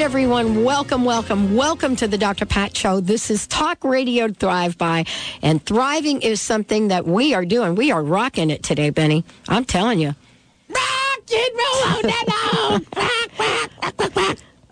Indeed, 0.00 0.04
everyone. 0.04 0.64
Welcome, 0.64 1.04
welcome, 1.04 1.56
welcome 1.56 1.94
to 1.96 2.08
the 2.08 2.16
Dr. 2.16 2.46
Pat 2.46 2.74
Show. 2.74 3.00
This 3.00 3.30
is 3.30 3.46
Talk 3.46 3.84
Radio 3.84 4.28
to 4.28 4.32
Thrive 4.32 4.78
By, 4.78 5.04
and 5.42 5.62
thriving 5.62 6.22
is 6.22 6.40
something 6.40 6.88
that 6.88 7.06
we 7.06 7.34
are 7.34 7.44
doing. 7.44 7.74
We 7.74 7.90
are 7.90 8.02
rocking 8.02 8.48
it 8.48 8.62
today, 8.62 8.88
Benny. 8.88 9.26
I'm 9.46 9.66
telling 9.66 9.98
you. 9.98 10.14
Rock 10.70 11.32
and 11.32 11.54
roll 11.54 11.84
on 11.84 12.00
that 12.02 12.80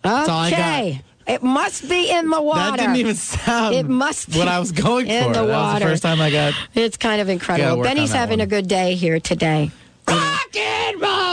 Okay. 0.47 1.03
It 1.27 1.43
must 1.43 1.87
be 1.91 2.11
in 2.11 2.31
the 2.31 2.41
water. 2.41 2.71
That 2.71 2.79
didn't 2.79 2.97
even 2.97 3.15
sound. 3.15 3.75
It 3.75 3.87
must 3.87 4.33
be 4.33 4.39
what 4.39 4.49
I 4.49 4.59
was 4.59 4.73
going 4.73 5.09
in 5.09 5.25
for. 5.25 5.35
the 5.35 5.45
that 5.45 5.53
water. 5.53 5.75
was 5.75 5.83
the 5.83 5.89
first 5.91 6.05
time 6.05 6.23
I 6.23 6.31
got. 6.31 6.55
It's 6.75 6.97
kind 6.97 7.21
of 7.21 7.29
incredible. 7.29 7.83
Benny's 7.83 8.13
having 8.13 8.39
one. 8.39 8.47
a 8.47 8.49
good 8.49 8.67
day 8.67 8.95
here 8.95 9.21
today. 9.21 9.71
Rock 10.09 10.57
and 10.57 11.03
roll, 11.03 11.28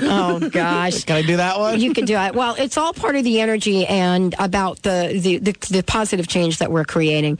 Oh 0.00 0.48
gosh. 0.52 1.04
Can 1.04 1.16
I 1.16 1.22
do 1.22 1.36
that 1.36 1.58
one? 1.58 1.80
You 1.80 1.94
can 1.94 2.04
do 2.04 2.16
it. 2.16 2.34
Well, 2.34 2.54
it's 2.58 2.76
all 2.76 2.92
part 2.92 3.16
of 3.16 3.24
the 3.24 3.40
energy 3.40 3.86
and 3.86 4.34
about 4.38 4.82
the 4.82 5.18
the, 5.20 5.38
the, 5.38 5.56
the 5.70 5.82
positive 5.82 6.28
change 6.28 6.58
that 6.58 6.70
we're 6.70 6.84
creating. 6.84 7.38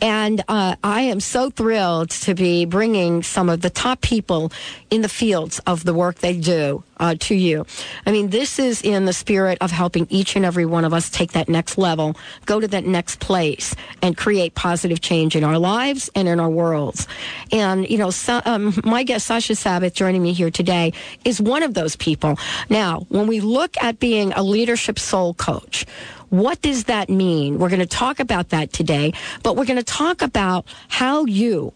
And 0.00 0.42
uh, 0.48 0.76
I 0.82 1.02
am 1.02 1.20
so 1.20 1.50
thrilled 1.50 2.10
to 2.10 2.34
be 2.34 2.64
bringing 2.64 3.22
some 3.22 3.48
of 3.48 3.60
the 3.60 3.70
top 3.70 4.00
people 4.00 4.52
in 4.90 5.02
the 5.02 5.08
fields 5.08 5.58
of 5.60 5.84
the 5.84 5.94
work 5.94 6.16
they 6.16 6.36
do 6.36 6.82
uh, 6.98 7.14
to 7.20 7.34
you. 7.34 7.66
I 8.06 8.12
mean, 8.12 8.30
this 8.30 8.58
is 8.58 8.82
in 8.82 9.04
the 9.04 9.12
spirit 9.12 9.58
of 9.60 9.70
helping 9.70 10.06
each 10.10 10.36
and 10.36 10.44
every 10.44 10.66
one 10.66 10.84
of 10.84 10.92
us 10.92 11.10
take 11.10 11.32
that 11.32 11.48
next 11.48 11.78
level, 11.78 12.16
go 12.46 12.60
to 12.60 12.68
that 12.68 12.84
next 12.84 13.20
place, 13.20 13.74
and 14.02 14.16
create 14.16 14.54
positive 14.54 15.00
change 15.00 15.36
in 15.36 15.44
our 15.44 15.58
lives 15.58 16.10
and 16.14 16.28
in 16.28 16.40
our 16.40 16.50
worlds. 16.50 17.06
And, 17.52 17.88
you 17.88 17.98
know, 17.98 18.10
so, 18.10 18.40
um, 18.44 18.74
my 18.84 19.02
guest, 19.02 19.26
Sasha 19.26 19.54
Sabbath, 19.54 19.94
joining 19.94 20.22
me 20.22 20.32
here 20.32 20.50
today, 20.50 20.92
is 21.24 21.40
one 21.40 21.62
of 21.62 21.74
those 21.74 21.96
people. 21.96 22.38
Now, 22.68 23.06
when 23.08 23.26
we 23.26 23.40
look 23.40 23.76
at 23.82 23.98
being 23.98 24.32
a 24.32 24.42
leadership 24.42 24.98
soul 24.98 25.34
coach, 25.34 25.86
what 26.30 26.60
does 26.60 26.84
that 26.84 27.08
mean? 27.08 27.58
We're 27.58 27.70
going 27.70 27.80
to 27.80 27.86
talk 27.86 28.20
about 28.20 28.50
that 28.50 28.72
today, 28.72 29.12
but 29.42 29.56
we're 29.56 29.64
going 29.64 29.78
to 29.78 29.82
talk 29.82 30.22
about 30.22 30.66
how 30.88 31.24
you 31.24 31.72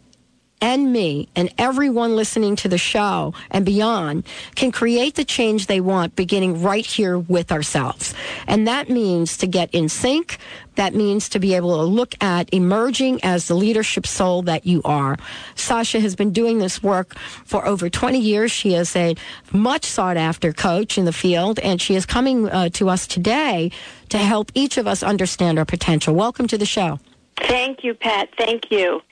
and 0.62 0.92
me 0.92 1.28
and 1.34 1.52
everyone 1.58 2.14
listening 2.14 2.55
to 2.55 2.68
the 2.68 2.78
show 2.78 3.34
and 3.50 3.66
beyond 3.66 4.24
can 4.55 4.70
create 4.70 5.16
the 5.16 5.24
change 5.24 5.66
they 5.66 5.80
want 5.80 6.14
beginning 6.14 6.62
right 6.62 6.86
here 6.86 7.18
with 7.18 7.50
ourselves. 7.50 8.14
And 8.46 8.66
that 8.68 8.88
means 8.88 9.36
to 9.38 9.46
get 9.48 9.74
in 9.74 9.88
sync. 9.88 10.38
That 10.77 10.94
means 10.94 11.28
to 11.30 11.40
be 11.40 11.55
able 11.55 11.77
to 11.77 11.83
look 11.83 12.14
at 12.22 12.48
emerging 12.55 13.24
as 13.24 13.48
the 13.48 13.55
leadership 13.55 14.06
soul 14.06 14.42
that 14.42 14.64
you 14.64 14.80
are. 14.84 15.18
Sasha 15.56 16.00
has 16.00 16.14
been 16.14 16.33
doing 16.33 16.60
this 16.60 16.83
work 16.83 17.18
for 17.18 17.66
over 17.66 17.90
20 17.90 18.18
years. 18.20 18.52
She 18.52 18.74
is 18.74 18.94
a 18.94 19.16
much 19.52 19.84
sought 19.84 20.16
after 20.16 20.52
coach 20.52 20.96
in 20.96 21.05
the 21.05 21.12
field 21.12 21.58
and 21.58 21.83
she 21.83 21.96
is 21.96 22.06
coming 22.06 22.48
uh, 22.48 22.68
to 22.70 22.88
us 22.88 23.08
today 23.08 23.72
to 24.10 24.18
help 24.18 24.52
each 24.55 24.78
of 24.78 24.86
us 24.86 25.02
understand 25.02 25.58
our 25.58 25.64
potential. 25.64 26.14
Welcome 26.14 26.46
to 26.46 26.56
the 26.56 26.66
show. 26.66 27.00
Thank 27.48 27.83
you, 27.83 27.94
Pat. 27.94 28.28
Thank 28.38 28.70
you. 28.70 29.02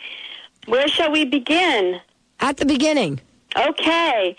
Where 0.71 0.87
shall 0.87 1.11
we 1.11 1.25
begin? 1.25 2.01
At 2.39 2.59
the 2.59 2.65
beginning. 2.65 3.21
Okay. 3.57 4.37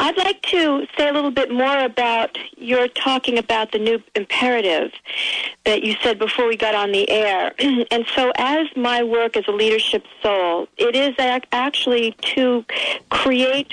I'd 0.00 0.18
like 0.18 0.42
to 0.42 0.86
say 0.98 1.08
a 1.08 1.12
little 1.14 1.30
bit 1.30 1.50
more 1.50 1.78
about 1.78 2.36
your 2.58 2.88
talking 2.88 3.38
about 3.38 3.72
the 3.72 3.78
new 3.78 4.02
imperative 4.14 4.92
that 5.64 5.82
you 5.82 5.96
said 6.02 6.18
before 6.18 6.46
we 6.46 6.58
got 6.58 6.74
on 6.74 6.92
the 6.92 7.08
air. 7.08 7.54
and 7.58 8.04
so, 8.14 8.32
as 8.36 8.66
my 8.76 9.02
work 9.02 9.34
as 9.34 9.44
a 9.48 9.50
leadership 9.50 10.04
soul, 10.22 10.68
it 10.76 10.94
is 10.94 11.14
ac- 11.18 11.44
actually 11.52 12.14
to 12.34 12.66
create 13.08 13.72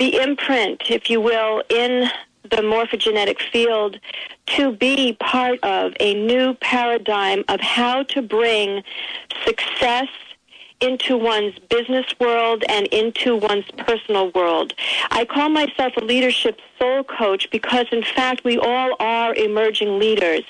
the 0.00 0.16
imprint, 0.16 0.90
if 0.90 1.08
you 1.08 1.20
will, 1.20 1.62
in 1.70 2.10
the 2.42 2.56
morphogenetic 2.56 3.40
field 3.52 4.00
to 4.46 4.72
be 4.72 5.12
part 5.20 5.60
of 5.62 5.92
a 6.00 6.14
new 6.14 6.54
paradigm 6.54 7.44
of 7.46 7.60
how 7.60 8.02
to 8.02 8.20
bring 8.20 8.82
success 9.44 10.08
into 10.80 11.16
one's 11.16 11.58
business 11.70 12.06
world 12.20 12.64
and 12.68 12.86
into 12.88 13.36
one's 13.36 13.64
personal 13.78 14.30
world. 14.32 14.74
I 15.10 15.24
call 15.24 15.48
myself 15.48 15.94
a 15.96 16.04
leadership 16.04 16.60
soul 16.78 17.04
coach 17.04 17.48
because 17.50 17.86
in 17.90 18.02
fact 18.02 18.44
we 18.44 18.58
all 18.58 18.94
are 19.00 19.34
emerging 19.34 19.98
leaders. 19.98 20.42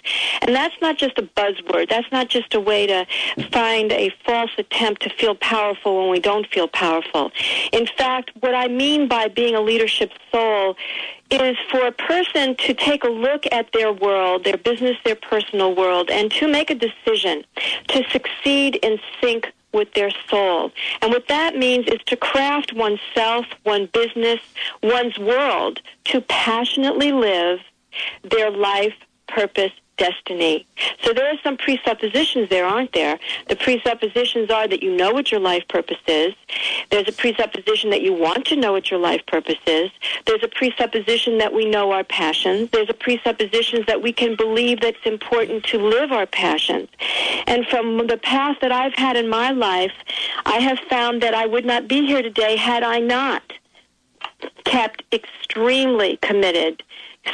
And 0.43 0.55
that's 0.55 0.75
not 0.83 0.99
just 0.99 1.17
a 1.19 1.23
buzzword. 1.23 1.89
That's 1.89 2.11
not 2.11 2.29
just 2.29 2.55
a 2.55 2.61
way 2.61 2.87
to 2.87 3.07
find 3.53 3.93
a 3.93 4.11
false 4.25 4.51
attempt 4.59 5.03
to 5.03 5.11
feel 5.11 5.37
powerful 5.37 6.01
when 6.01 6.11
we 6.11 6.19
don't 6.19 6.47
feel 6.49 6.67
powerful. 6.69 7.31
In 7.73 7.87
fact, 7.87 8.33
what 8.41 8.55
I 8.55 8.69
mean 8.69 9.07
by 9.07 9.29
being 9.29 9.55
a 9.55 9.61
leadership 9.61 10.13
soul 10.33 10.77
is 11.31 11.57
for 11.71 11.87
a 11.87 11.93
person 11.93 12.57
to 12.57 12.75
take 12.75 13.05
a 13.05 13.09
look 13.09 13.45
at 13.51 13.73
their 13.73 13.93
world, 13.93 14.45
their 14.45 14.57
business, 14.57 14.97
their 15.05 15.17
personal 15.17 15.75
world, 15.75 16.11
and 16.11 16.31
to 16.33 16.47
make 16.47 16.71
a 16.71 16.75
decision 16.75 17.45
to 17.89 18.05
succeed 18.11 18.77
in 18.77 18.99
sync 19.21 19.53
with 19.77 19.93
their 19.93 20.11
soul. 20.29 20.73
And 21.03 21.13
what 21.13 21.29
that 21.29 21.57
means 21.57 21.87
is 21.87 22.01
to 22.07 22.17
craft 22.17 22.73
oneself, 22.73 23.47
one 23.63 23.87
business, 23.93 24.41
one's 24.83 25.19
world 25.19 25.81
to 26.07 26.21
passionately 26.23 27.13
live 27.13 27.61
their 28.23 28.51
life, 28.51 28.95
purpose, 29.29 29.73
destiny. 29.97 30.67
So 31.03 31.13
there 31.13 31.27
are 31.27 31.39
some 31.43 31.57
presuppositions 31.57 32.49
there, 32.49 32.67
aren't 32.67 32.93
there? 32.93 33.19
The 33.49 33.57
presuppositions 33.57 34.51
are 34.51 34.69
that 34.69 34.83
you 34.83 34.97
know 34.97 35.13
what 35.13 35.31
your 35.31 35.41
life 35.41 35.67
purpose 35.69 35.99
is. 36.07 36.35
There's 36.91 37.09
a 37.09 37.13
presupposition 37.13 37.91
that 37.91 38.03
you 38.03 38.13
want 38.13 38.47
to 38.47 38.57
know 38.57 38.73
what 38.73 38.91
your 38.91 39.01
life 39.01 39.25
purpose 39.27 39.59
is. 39.67 39.91
There's 40.27 40.43
a 40.43 40.49
presupposition 40.49 41.39
that 41.39 41.53
we 41.53 41.65
know 41.65 41.93
our 41.93 42.05
passions. 42.05 42.71
There's 42.71 42.91
a 42.91 42.95
presupposition 42.95 43.85
that 43.87 44.03
we 44.03 44.13
can 44.13 44.37
believe 44.37 44.81
that's 44.81 45.05
important 45.05 45.65
to 45.65 45.79
live 45.79 46.13
our 46.13 46.27
passions. 46.27 46.89
And 47.47 47.67
from 47.67 48.07
the 48.07 48.19
path 48.19 48.57
that 48.61 48.73
I've 48.73 48.95
had 48.95 49.17
in 49.17 49.29
my 49.29 49.51
life, 49.51 49.93
I 50.45 50.59
have 50.59 50.79
found 50.91 51.23
that 51.23 51.35
I 51.35 51.47
would 51.47 51.65
not 51.65 51.89
be 51.89 52.07
here 52.07 52.23
today 52.23 52.57
had 52.57 52.83
I 52.83 52.99
not 52.99 53.43
kept 54.65 55.03
extremely 55.13 56.19
committed 56.19 56.83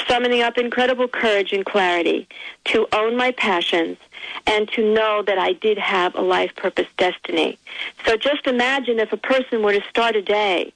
summoning 0.09 0.43
up 0.43 0.59
incredible 0.59 1.09
courage 1.09 1.53
and 1.53 1.65
clarity 1.65 2.27
to 2.67 2.87
own 2.93 3.17
my 3.17 3.33
passions 3.33 3.99
and 4.47 4.69
to 4.73 4.95
know 4.95 5.23
that 5.23 5.39
I 5.39 5.53
did 5.53 5.79
have 5.79 6.15
a 6.15 6.21
life 6.21 6.55
purpose 6.57 6.87
destiny. 6.97 7.59
So 8.07 8.17
just 8.17 8.47
imagine 8.47 8.99
if 8.99 9.13
a 9.13 9.17
person 9.17 9.63
were 9.63 9.73
to 9.73 9.83
start 9.89 10.17
a 10.17 10.23
day 10.23 10.73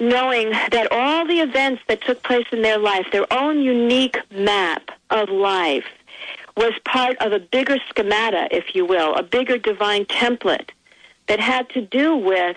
knowing 0.00 0.50
that 0.50 0.88
all 0.90 1.24
the 1.26 1.40
events 1.40 1.80
that 1.86 2.02
took 2.02 2.22
place 2.24 2.46
in 2.50 2.62
their 2.62 2.78
life, 2.78 3.06
their 3.12 3.30
own 3.32 3.60
unique 3.60 4.18
map 4.32 4.90
of 5.10 5.28
life, 5.28 5.86
was 6.56 6.72
part 6.84 7.16
of 7.18 7.32
a 7.32 7.38
bigger 7.38 7.78
schemata, 7.88 8.48
if 8.50 8.74
you 8.74 8.84
will, 8.84 9.14
a 9.14 9.22
bigger 9.22 9.56
divine 9.56 10.04
template 10.06 10.70
that 11.28 11.40
had 11.40 11.68
to 11.70 11.80
do 11.80 12.16
with 12.16 12.56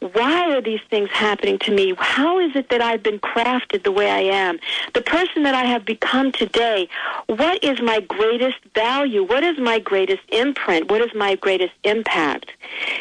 why 0.00 0.54
are 0.54 0.60
these 0.60 0.80
things 0.90 1.08
happening 1.10 1.58
to 1.60 1.72
me? 1.72 1.94
How 1.98 2.38
is 2.38 2.54
it 2.54 2.68
that 2.70 2.80
I've 2.80 3.02
been 3.02 3.18
crafted 3.18 3.82
the 3.82 3.92
way 3.92 4.10
I 4.10 4.20
am? 4.20 4.58
The 4.94 5.02
person 5.02 5.42
that 5.44 5.54
I 5.54 5.64
have 5.64 5.84
become 5.84 6.32
today, 6.32 6.88
what 7.26 7.62
is 7.64 7.80
my 7.80 8.00
greatest 8.00 8.58
value? 8.74 9.24
What 9.24 9.42
is 9.42 9.58
my 9.58 9.78
greatest 9.78 10.22
imprint? 10.28 10.90
What 10.90 11.00
is 11.00 11.10
my 11.14 11.34
greatest 11.36 11.72
impact? 11.84 12.52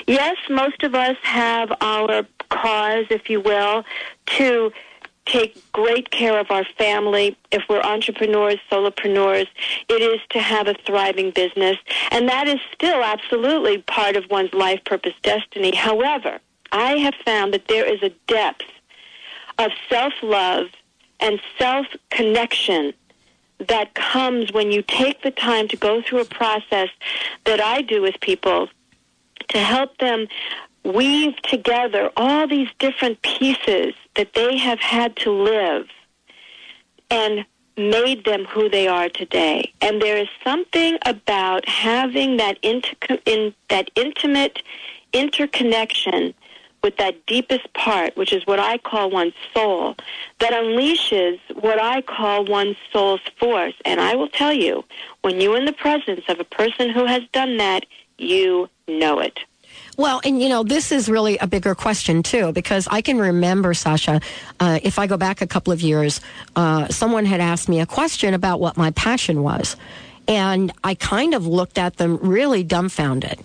Yes, 0.08 0.38
most 0.50 0.84
of 0.84 0.96
us 0.96 1.18
have 1.24 1.72
our 1.82 2.26
cause, 2.50 3.06
if 3.10 3.30
you 3.30 3.42
will, 3.42 3.84
to 4.38 4.72
take 5.26 5.60
great 5.72 6.12
care 6.12 6.40
of 6.40 6.52
our 6.52 6.66
family. 6.78 7.36
If 7.52 7.64
we're 7.68 7.82
entrepreneurs, 7.82 8.60
solopreneurs, 8.72 9.48
it 9.90 10.02
is 10.02 10.20
to 10.30 10.40
have 10.40 10.68
a 10.68 10.76
thriving 10.86 11.32
business. 11.32 11.78
And 12.12 12.30
that 12.30 12.48
is 12.48 12.60
still 12.74 13.04
absolutely 13.04 13.80
part 13.80 14.16
of 14.16 14.30
one's 14.30 14.54
life 14.54 14.84
purpose 14.86 15.14
destiny. 15.24 15.76
However, 15.76 16.40
I 16.76 16.98
have 16.98 17.16
found 17.24 17.54
that 17.54 17.70
there 17.70 17.86
is 17.86 18.04
a 18.04 18.10
depth 18.28 18.66
of 19.58 19.72
self-love 19.90 20.68
and 21.22 21.40
self-connection 21.58 22.94
that 23.70 23.94
comes 23.94 24.52
when 24.52 24.74
you 24.74 24.82
take 24.82 25.22
the 25.22 25.32
time 25.32 25.70
to 25.70 25.78
go 25.78 26.02
through 26.02 26.20
a 26.20 26.26
process 26.26 26.90
that 27.46 27.62
I 27.62 27.82
do 27.82 28.02
with 28.02 28.20
people 28.20 28.68
to 29.48 29.60
help 29.60 29.98
them 30.00 30.28
weave 30.84 31.38
together 31.44 32.12
all 32.18 32.46
these 32.46 32.68
different 32.78 33.22
pieces 33.22 33.94
that 34.16 34.34
they 34.34 34.58
have 34.58 34.80
had 34.80 35.16
to 35.18 35.32
live 35.32 35.88
and 37.10 37.46
made 37.78 38.26
them 38.26 38.44
who 38.44 38.70
they 38.70 38.88
are 38.88 39.08
today. 39.08 39.72
And 39.80 40.02
there 40.02 40.18
is 40.18 40.28
something 40.44 40.98
about 41.06 41.68
having 41.70 42.36
that, 42.38 42.62
inti- 42.62 43.22
in, 43.26 43.54
that 43.70 43.90
intimate 43.96 44.62
interconnection 45.14 46.34
with 46.86 46.98
that 46.98 47.26
deepest 47.26 47.74
part, 47.74 48.16
which 48.16 48.32
is 48.32 48.46
what 48.46 48.60
I 48.60 48.78
call 48.78 49.10
one's 49.10 49.34
soul, 49.56 49.96
that 50.40 50.54
unleashes 50.54 51.40
what 51.60 51.82
I 51.82 52.02
call 52.02 52.46
one's 52.46 52.78
soul's 52.94 53.22
force. 53.40 53.74
And 53.86 54.00
I 54.00 54.16
will 54.16 54.28
tell 54.28 54.54
you, 54.54 54.86
when 55.24 55.42
you're 55.42 55.58
in 55.58 55.66
the 55.66 55.74
presence 55.74 56.22
of 56.30 56.40
a 56.40 56.44
person 56.44 56.92
who 56.92 57.06
has 57.06 57.24
done 57.34 57.58
that, 57.58 57.88
you 58.20 58.70
know 58.88 59.20
it. 59.20 59.40
Well, 59.98 60.22
and 60.24 60.40
you 60.40 60.48
know, 60.48 60.62
this 60.62 60.92
is 60.92 61.10
really 61.10 61.40
a 61.40 61.48
bigger 61.48 61.74
question 61.74 62.22
too, 62.22 62.52
because 62.52 62.88
I 62.92 63.02
can 63.02 63.18
remember, 63.18 63.74
Sasha, 63.74 64.22
uh, 64.60 64.80
if 64.84 65.00
I 65.00 65.08
go 65.08 65.18
back 65.18 65.42
a 65.42 65.48
couple 65.48 65.74
of 65.74 65.82
years, 65.82 66.22
uh, 66.56 66.88
someone 66.90 67.26
had 67.26 67.42
asked 67.42 67.68
me 67.68 67.80
a 67.80 67.88
question 67.88 68.36
about 68.36 68.60
what 68.60 68.78
my 68.78 68.92
passion 68.92 69.42
was. 69.42 69.76
And 70.28 70.72
I 70.84 70.96
kind 70.96 71.34
of 71.34 71.46
looked 71.46 71.78
at 71.78 71.98
them 71.98 72.18
really 72.18 72.64
dumbfounded 72.64 73.40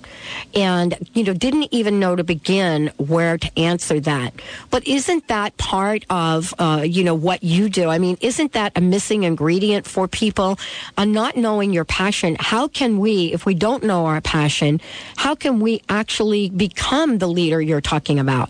and, 0.54 0.96
you 1.14 1.24
know, 1.24 1.34
didn't 1.34 1.68
even 1.72 2.00
know 2.00 2.16
to 2.16 2.24
begin 2.24 2.90
where 2.96 3.36
to 3.36 3.58
answer 3.58 4.00
that. 4.00 4.34
But 4.70 4.86
isn't 4.86 5.28
that 5.28 5.56
part 5.58 6.04
of, 6.08 6.54
uh, 6.58 6.82
you 6.86 7.04
know, 7.04 7.14
what 7.14 7.42
you 7.42 7.68
do? 7.68 7.88
I 7.88 7.98
mean, 7.98 8.16
isn't 8.20 8.52
that 8.52 8.72
a 8.76 8.80
missing 8.80 9.24
ingredient 9.24 9.86
for 9.86 10.08
people? 10.08 10.58
Uh, 10.96 11.04
not 11.04 11.36
knowing 11.36 11.72
your 11.72 11.84
passion, 11.84 12.36
how 12.38 12.68
can 12.68 12.98
we, 12.98 13.32
if 13.32 13.44
we 13.44 13.54
don't 13.54 13.84
know 13.84 14.06
our 14.06 14.20
passion, 14.20 14.80
how 15.16 15.34
can 15.34 15.60
we 15.60 15.82
actually 15.88 16.50
become 16.50 17.18
the 17.18 17.28
leader 17.28 17.60
you're 17.60 17.80
talking 17.80 18.18
about? 18.18 18.48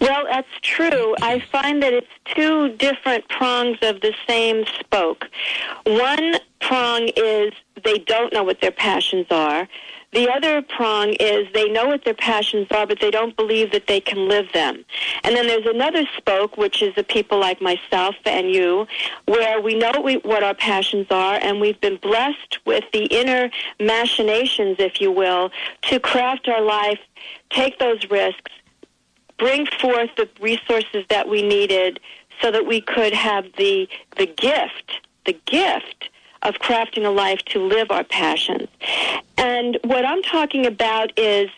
Well, 0.00 0.24
that's 0.30 0.48
true. 0.62 1.14
I 1.22 1.40
find 1.40 1.82
that 1.82 1.92
it's 1.92 2.06
two 2.24 2.70
different 2.76 3.28
prongs 3.28 3.78
of 3.82 4.00
the 4.00 4.14
same 4.26 4.64
spoke. 4.80 5.28
One 5.84 6.36
prong 6.60 7.08
is 7.16 7.52
they 7.84 7.98
don't 7.98 8.32
know 8.32 8.42
what 8.42 8.60
their 8.60 8.70
passions 8.70 9.26
are. 9.30 9.68
The 10.12 10.30
other 10.30 10.62
prong 10.62 11.14
is 11.14 11.48
they 11.52 11.68
know 11.68 11.86
what 11.86 12.04
their 12.04 12.14
passions 12.14 12.68
are, 12.70 12.86
but 12.86 13.00
they 13.00 13.10
don't 13.10 13.36
believe 13.36 13.72
that 13.72 13.88
they 13.88 14.00
can 14.00 14.28
live 14.28 14.46
them. 14.54 14.84
And 15.24 15.34
then 15.34 15.48
there's 15.48 15.66
another 15.66 16.04
spoke, 16.16 16.56
which 16.56 16.82
is 16.82 16.94
the 16.94 17.02
people 17.02 17.40
like 17.40 17.60
myself 17.60 18.14
and 18.24 18.54
you, 18.54 18.86
where 19.26 19.60
we 19.60 19.74
know 19.74 19.92
we, 20.04 20.18
what 20.18 20.44
our 20.44 20.54
passions 20.54 21.08
are, 21.10 21.38
and 21.42 21.60
we've 21.60 21.80
been 21.80 21.96
blessed 21.96 22.58
with 22.64 22.84
the 22.92 23.06
inner 23.06 23.50
machinations, 23.80 24.76
if 24.78 25.00
you 25.00 25.10
will, 25.10 25.50
to 25.82 25.98
craft 25.98 26.46
our 26.48 26.62
life, 26.62 27.00
take 27.50 27.80
those 27.80 28.08
risks, 28.08 28.52
bring 29.38 29.66
forth 29.66 30.10
the 30.16 30.28
resources 30.40 31.04
that 31.08 31.28
we 31.28 31.42
needed 31.42 32.00
so 32.40 32.50
that 32.50 32.66
we 32.66 32.80
could 32.80 33.12
have 33.12 33.46
the 33.56 33.88
the 34.16 34.26
gift, 34.26 35.00
the 35.24 35.36
gift 35.46 36.10
of 36.42 36.54
crafting 36.56 37.04
a 37.06 37.10
life 37.10 37.42
to 37.46 37.58
live 37.60 37.90
our 37.90 38.04
passions. 38.04 38.68
And 39.38 39.78
what 39.84 40.04
I'm 40.04 40.22
talking 40.22 40.66
about 40.66 41.18
is 41.18 41.48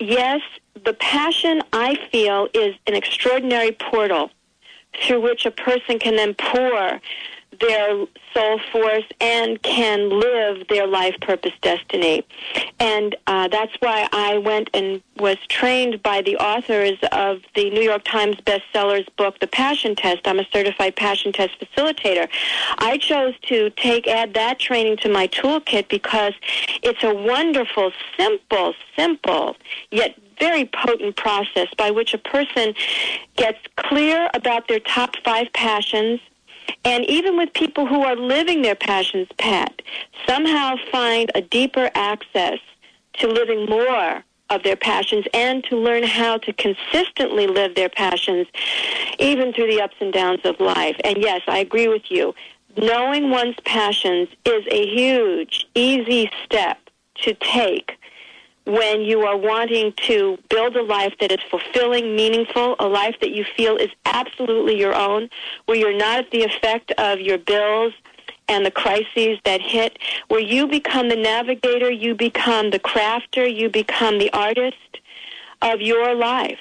yes, 0.00 0.40
the 0.84 0.94
passion 0.94 1.62
I 1.72 1.94
feel 2.10 2.48
is 2.52 2.74
an 2.86 2.94
extraordinary 2.94 3.72
portal 3.72 4.30
through 5.02 5.20
which 5.20 5.46
a 5.46 5.50
person 5.50 5.98
can 5.98 6.16
then 6.16 6.34
pour 6.34 7.00
their 7.62 8.06
soul 8.34 8.60
force 8.70 9.04
and 9.20 9.62
can 9.62 10.10
live 10.10 10.66
their 10.68 10.86
life 10.86 11.14
purpose 11.20 11.52
destiny. 11.62 12.26
And 12.80 13.14
uh, 13.26 13.48
that's 13.48 13.72
why 13.80 14.08
I 14.12 14.38
went 14.38 14.68
and 14.74 15.00
was 15.18 15.36
trained 15.48 16.02
by 16.02 16.22
the 16.22 16.36
authors 16.36 16.98
of 17.12 17.40
the 17.54 17.70
New 17.70 17.82
York 17.82 18.02
Times 18.04 18.36
bestsellers 18.36 19.06
book, 19.16 19.38
The 19.38 19.46
Passion 19.46 19.94
Test. 19.94 20.26
I'm 20.26 20.40
a 20.40 20.46
certified 20.52 20.96
passion 20.96 21.32
test 21.32 21.52
facilitator. 21.60 22.28
I 22.78 22.98
chose 22.98 23.34
to 23.42 23.70
take 23.70 24.08
add 24.08 24.34
that 24.34 24.58
training 24.58 24.96
to 24.98 25.08
my 25.08 25.28
toolkit 25.28 25.88
because 25.88 26.34
it's 26.82 27.04
a 27.04 27.14
wonderful, 27.14 27.92
simple, 28.18 28.74
simple, 28.96 29.56
yet 29.90 30.18
very 30.40 30.64
potent 30.64 31.14
process 31.14 31.68
by 31.78 31.90
which 31.90 32.14
a 32.14 32.18
person 32.18 32.74
gets 33.36 33.58
clear 33.76 34.28
about 34.34 34.66
their 34.66 34.80
top 34.80 35.14
five 35.24 35.46
passions, 35.52 36.20
and 36.84 37.04
even 37.06 37.36
with 37.36 37.52
people 37.52 37.86
who 37.86 38.02
are 38.02 38.16
living 38.16 38.62
their 38.62 38.74
passions, 38.74 39.28
Pat, 39.38 39.82
somehow 40.26 40.76
find 40.90 41.30
a 41.34 41.42
deeper 41.42 41.90
access 41.94 42.58
to 43.14 43.28
living 43.28 43.66
more 43.66 44.24
of 44.50 44.62
their 44.62 44.76
passions 44.76 45.24
and 45.32 45.64
to 45.64 45.76
learn 45.76 46.02
how 46.02 46.36
to 46.38 46.52
consistently 46.52 47.46
live 47.46 47.74
their 47.74 47.88
passions 47.88 48.46
even 49.18 49.52
through 49.52 49.68
the 49.68 49.80
ups 49.80 49.96
and 50.00 50.12
downs 50.12 50.40
of 50.44 50.60
life. 50.60 50.96
And 51.04 51.18
yes, 51.18 51.40
I 51.48 51.58
agree 51.58 51.88
with 51.88 52.10
you. 52.10 52.34
Knowing 52.76 53.30
one's 53.30 53.56
passions 53.64 54.28
is 54.44 54.64
a 54.70 54.86
huge, 54.86 55.66
easy 55.74 56.30
step 56.44 56.78
to 57.16 57.34
take 57.34 57.98
when 58.64 59.02
you 59.02 59.22
are 59.22 59.36
wanting 59.36 59.92
to 60.06 60.38
build 60.48 60.76
a 60.76 60.82
life 60.82 61.14
that 61.20 61.32
is 61.32 61.40
fulfilling, 61.50 62.14
meaningful, 62.14 62.76
a 62.78 62.86
life 62.86 63.16
that 63.20 63.30
you 63.30 63.44
feel 63.56 63.76
is 63.76 63.90
absolutely 64.04 64.78
your 64.78 64.94
own, 64.94 65.28
where 65.66 65.76
you're 65.76 65.96
not 65.96 66.18
at 66.20 66.30
the 66.30 66.42
effect 66.42 66.92
of 66.92 67.20
your 67.20 67.38
bills 67.38 67.92
and 68.48 68.64
the 68.64 68.70
crises 68.70 69.38
that 69.44 69.60
hit, 69.60 69.98
where 70.28 70.40
you 70.40 70.66
become 70.66 71.08
the 71.08 71.16
navigator, 71.16 71.90
you 71.90 72.14
become 72.14 72.70
the 72.70 72.78
crafter, 72.78 73.52
you 73.52 73.68
become 73.68 74.18
the 74.18 74.30
artist 74.32 74.76
of 75.60 75.80
your 75.80 76.14
life. 76.14 76.60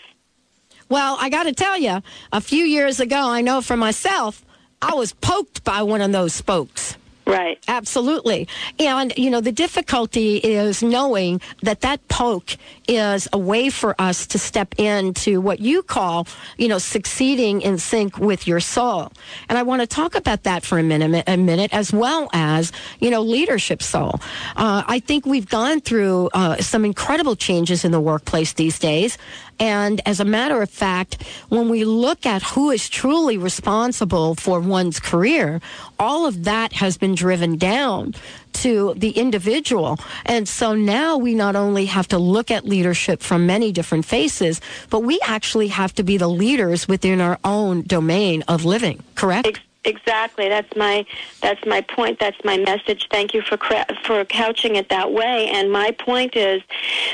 Well, 0.90 1.18
I 1.20 1.30
got 1.30 1.44
to 1.44 1.54
tell 1.54 1.78
you, 1.78 2.02
a 2.32 2.42
few 2.42 2.66
years 2.66 3.00
ago, 3.00 3.30
I 3.30 3.42
know 3.42 3.62
for 3.62 3.78
myself, 3.78 4.44
I 4.82 4.94
was 4.94 5.14
poked 5.14 5.64
by 5.64 5.84
one 5.84 6.02
of 6.02 6.12
those 6.12 6.34
spokes. 6.34 6.98
Right. 7.32 7.64
Absolutely. 7.68 8.48
And, 8.80 9.14
you 9.18 9.30
know, 9.30 9.42
the 9.42 9.52
difficulty 9.52 10.38
is 10.38 10.84
knowing 10.84 11.42
that 11.64 11.82
that 11.82 12.06
poke 12.08 12.58
is 12.92 13.30
a 13.32 13.38
way 13.38 13.70
for 13.70 13.96
us 14.00 14.28
to 14.28 14.38
step 14.38 14.76
into 14.78 15.40
what 15.40 15.62
you 15.62 15.82
call, 15.82 16.28
you 16.58 16.68
know, 16.68 16.78
succeeding 16.78 17.62
in 17.62 17.78
sync 17.78 18.18
with 18.18 18.46
your 18.46 18.60
soul. 18.60 19.12
And 19.48 19.58
I 19.58 19.64
want 19.64 19.82
to 19.82 19.88
talk 19.88 20.16
about 20.16 20.44
that 20.44 20.66
for 20.66 20.78
a 20.78 20.84
minute, 20.84 21.24
a 21.26 21.38
minute 21.38 21.74
as 21.74 21.94
well 21.94 22.30
as, 22.34 22.74
you 23.00 23.10
know, 23.10 23.22
leadership 23.22 23.82
soul. 23.82 24.20
Uh, 24.58 24.84
I 24.86 25.00
think 25.00 25.26
we've 25.26 25.50
gone 25.50 25.80
through 25.80 26.30
uh, 26.34 26.58
some 26.58 26.84
incredible 26.84 27.38
changes 27.38 27.86
in 27.86 27.94
the 27.94 28.02
workplace 28.02 28.54
these 28.54 28.78
days. 28.78 29.18
And 29.58 30.02
as 30.06 30.20
a 30.20 30.26
matter 30.26 30.62
of 30.62 30.70
fact, 30.70 31.24
when 31.50 31.70
we 31.70 31.86
look 31.86 32.26
at 32.26 32.42
who 32.42 32.72
is 32.72 32.90
truly 32.90 33.38
responsible 33.38 34.36
for 34.36 34.60
one's 34.60 35.00
career, 35.00 35.62
all 36.00 36.26
of 36.26 36.44
that 36.46 36.74
has 36.74 36.98
been 36.98 37.16
driven 37.16 37.58
down 37.58 38.16
to 38.62 38.94
the 38.96 39.12
individual. 39.12 39.98
And 40.26 40.48
so 40.48 40.74
now 40.74 41.18
we 41.18 41.34
not 41.34 41.56
only 41.56 41.86
have 41.86 42.08
to 42.10 42.18
look 42.18 42.52
at 42.52 42.66
leadership 42.66 43.22
from 43.22 43.46
many 43.46 43.72
different 43.72 44.06
faces, 44.06 44.62
but 44.90 45.02
we 45.02 45.20
actually 45.24 45.70
have 45.70 45.94
to 45.96 46.04
be 46.04 46.18
the 46.18 46.28
leaders 46.28 46.88
within 46.88 47.22
our 47.22 47.40
own 47.44 47.82
domain 47.84 48.44
of 48.48 48.66
living, 48.66 49.04
correct? 49.16 49.60
Exactly. 49.84 50.48
That's 50.48 50.76
my 50.76 51.06
that's 51.42 51.66
my 51.66 51.82
point. 51.82 52.20
That's 52.20 52.38
my 52.44 52.58
message. 52.58 53.08
Thank 53.10 53.34
you 53.34 53.42
for 53.42 53.58
for 54.06 54.24
couching 54.26 54.76
it 54.76 54.90
that 54.90 55.12
way. 55.12 55.50
And 55.52 55.72
my 55.72 55.90
point 55.92 56.36
is 56.36 56.62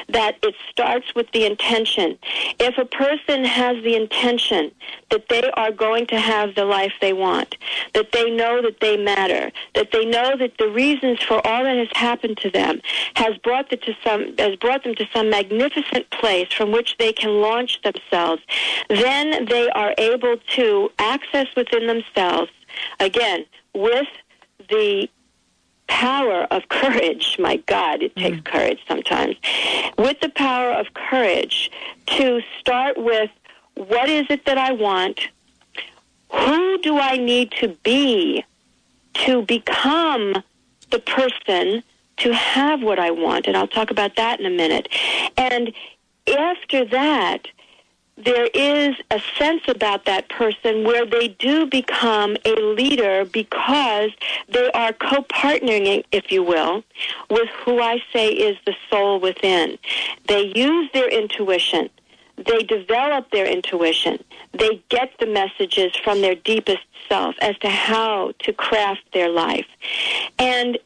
that 0.09 0.37
it 0.43 0.53
starts 0.69 1.15
with 1.15 1.31
the 1.31 1.45
intention. 1.45 2.17
If 2.59 2.77
a 2.77 2.83
person 2.83 3.45
has 3.45 3.81
the 3.83 3.95
intention 3.95 4.71
that 5.09 5.29
they 5.29 5.49
are 5.51 5.71
going 5.71 6.05
to 6.07 6.19
have 6.19 6.55
the 6.55 6.65
life 6.65 6.93
they 6.99 7.13
want, 7.13 7.55
that 7.93 8.11
they 8.11 8.29
know 8.29 8.61
that 8.61 8.79
they 8.79 8.97
matter, 8.97 9.51
that 9.75 9.91
they 9.91 10.05
know 10.05 10.35
that 10.37 10.57
the 10.57 10.69
reasons 10.69 11.21
for 11.21 11.45
all 11.47 11.63
that 11.63 11.77
has 11.77 11.89
happened 11.93 12.37
to 12.37 12.49
them 12.49 12.81
has 13.15 13.37
brought 13.37 13.69
them 13.69 13.79
to 13.79 13.95
some 14.03 14.35
has 14.37 14.55
brought 14.57 14.83
them 14.83 14.95
to 14.95 15.07
some 15.13 15.29
magnificent 15.29 16.09
place 16.09 16.51
from 16.51 16.71
which 16.71 16.97
they 16.97 17.13
can 17.13 17.41
launch 17.41 17.81
themselves, 17.83 18.41
then 18.89 19.45
they 19.45 19.69
are 19.69 19.93
able 19.97 20.37
to 20.55 20.91
access 20.99 21.47
within 21.55 21.87
themselves 21.87 22.51
again, 22.99 23.45
with 23.73 24.07
the 24.69 25.09
power 25.87 26.43
of 26.51 26.67
courage, 26.69 27.37
my 27.39 27.57
God, 27.65 28.03
it 28.03 28.15
takes 28.15 28.37
mm. 28.37 28.45
courage 28.45 28.79
sometimes, 28.87 29.35
with 29.97 30.19
the 30.19 30.29
power 30.29 30.71
of 30.71 30.93
courage 30.93 31.71
to 32.07 32.41
start 32.59 32.97
with 32.97 33.29
what 33.77 34.09
is 34.09 34.25
it 34.29 34.45
that 34.45 34.57
I 34.57 34.71
want? 34.73 35.19
Who 36.31 36.77
do 36.79 36.99
I 36.99 37.17
need 37.17 37.51
to 37.59 37.69
be 37.83 38.43
to 39.25 39.43
become 39.43 40.43
the 40.91 40.99
person 40.99 41.83
to 42.17 42.33
have 42.33 42.81
what 42.81 42.99
I 42.99 43.11
want? 43.11 43.47
And 43.47 43.55
I'll 43.55 43.67
talk 43.67 43.91
about 43.91 44.15
that 44.15 44.39
in 44.39 44.45
a 44.45 44.49
minute. 44.49 44.89
And 45.37 45.73
after 46.27 46.85
that, 46.85 47.47
there 48.17 48.47
is 48.53 48.95
a 49.11 49.21
sense 49.37 49.61
about 49.67 50.05
that 50.05 50.27
person 50.29 50.83
where 50.83 51.05
they 51.05 51.27
do 51.27 51.67
become 51.67 52.35
a 52.45 52.55
leader 52.55 53.25
because 53.25 54.09
they 54.49 54.71
are 54.71 54.91
co-partnering, 54.91 56.03
if 56.11 56.31
you 56.31 56.41
will, 56.41 56.83
with 57.29 57.47
who 57.63 57.79
I 57.79 58.01
say 58.11 58.29
is 58.29 58.57
the 58.65 58.75
soul 58.89 59.19
within. 59.19 59.77
They 60.27 60.51
use 60.55 60.89
their 60.93 61.07
intuition. 61.07 61.91
They 62.37 62.59
develop 62.63 63.31
their 63.31 63.45
intuition. 63.45 64.23
They 64.53 64.81
get 64.89 65.11
the 65.19 65.25
messages 65.25 65.95
from 66.03 66.21
their 66.21 66.35
deepest 66.35 66.83
self 67.09 67.35
as 67.41 67.57
to 67.59 67.69
how 67.69 68.33
to 68.39 68.53
craft 68.53 69.01
their 69.13 69.29
life. 69.29 69.65
And 70.37 70.77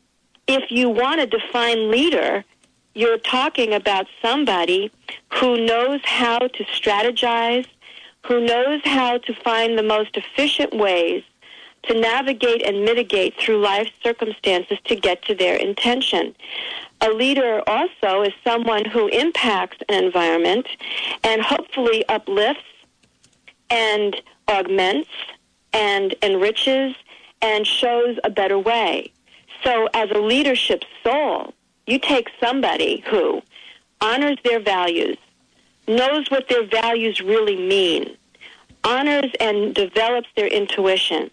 if 0.47 0.71
you 0.71 0.89
want 0.89 1.19
to 1.19 1.27
define 1.27 1.91
leader, 1.91 2.43
you're 2.93 3.17
talking 3.17 3.73
about 3.73 4.07
somebody 4.21 4.91
who 5.33 5.65
knows 5.65 6.01
how 6.03 6.39
to 6.39 6.63
strategize, 6.65 7.65
who 8.25 8.45
knows 8.45 8.81
how 8.83 9.17
to 9.17 9.33
find 9.33 9.77
the 9.77 9.83
most 9.83 10.17
efficient 10.17 10.75
ways 10.75 11.23
to 11.83 11.99
navigate 11.99 12.61
and 12.63 12.85
mitigate 12.85 13.35
through 13.37 13.61
life 13.61 13.89
circumstances 14.03 14.77
to 14.85 14.95
get 14.95 15.23
to 15.25 15.35
their 15.35 15.55
intention. 15.55 16.35
A 17.01 17.09
leader 17.09 17.61
also 17.67 18.21
is 18.21 18.33
someone 18.43 18.85
who 18.85 19.07
impacts 19.07 19.77
an 19.89 20.03
environment 20.03 20.67
and 21.23 21.41
hopefully 21.41 22.05
uplifts 22.07 22.63
and 23.69 24.21
augments 24.47 25.09
and 25.73 26.13
enriches 26.21 26.95
and 27.41 27.65
shows 27.65 28.17
a 28.23 28.29
better 28.29 28.59
way. 28.59 29.11
So 29.63 29.87
as 29.93 30.11
a 30.11 30.19
leadership 30.19 30.83
soul, 31.03 31.53
you 31.87 31.97
take 31.97 32.29
somebody 32.39 33.03
who 33.07 33.41
honors 34.01 34.37
their 34.43 34.59
values, 34.59 35.17
knows 35.87 36.29
what 36.29 36.47
their 36.49 36.65
values 36.65 37.21
really 37.21 37.55
mean, 37.55 38.15
honors 38.83 39.31
and 39.39 39.73
develops 39.73 40.27
their 40.35 40.47
intuition, 40.47 41.31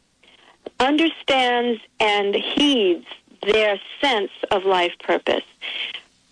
understands 0.81 1.81
and 2.01 2.35
heeds 2.35 3.07
their 3.43 3.81
sense 4.01 4.31
of 4.51 4.65
life 4.65 4.93
purpose, 5.01 5.45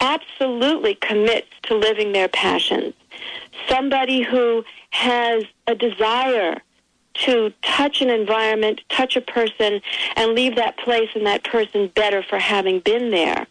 absolutely 0.00 0.94
commits 0.94 1.48
to 1.62 1.74
living 1.74 2.12
their 2.12 2.28
passions. 2.28 2.94
Somebody 3.68 4.22
who 4.22 4.64
has 4.90 5.44
a 5.66 5.74
desire 5.74 6.60
to 7.14 7.52
touch 7.62 8.02
an 8.02 8.10
environment, 8.10 8.82
touch 8.90 9.16
a 9.16 9.20
person, 9.20 9.80
and 10.16 10.34
leave 10.34 10.56
that 10.56 10.76
place 10.78 11.08
and 11.14 11.26
that 11.26 11.44
person 11.44 11.90
better 11.94 12.22
for 12.22 12.38
having 12.38 12.80
been 12.80 13.10
there. 13.10 13.46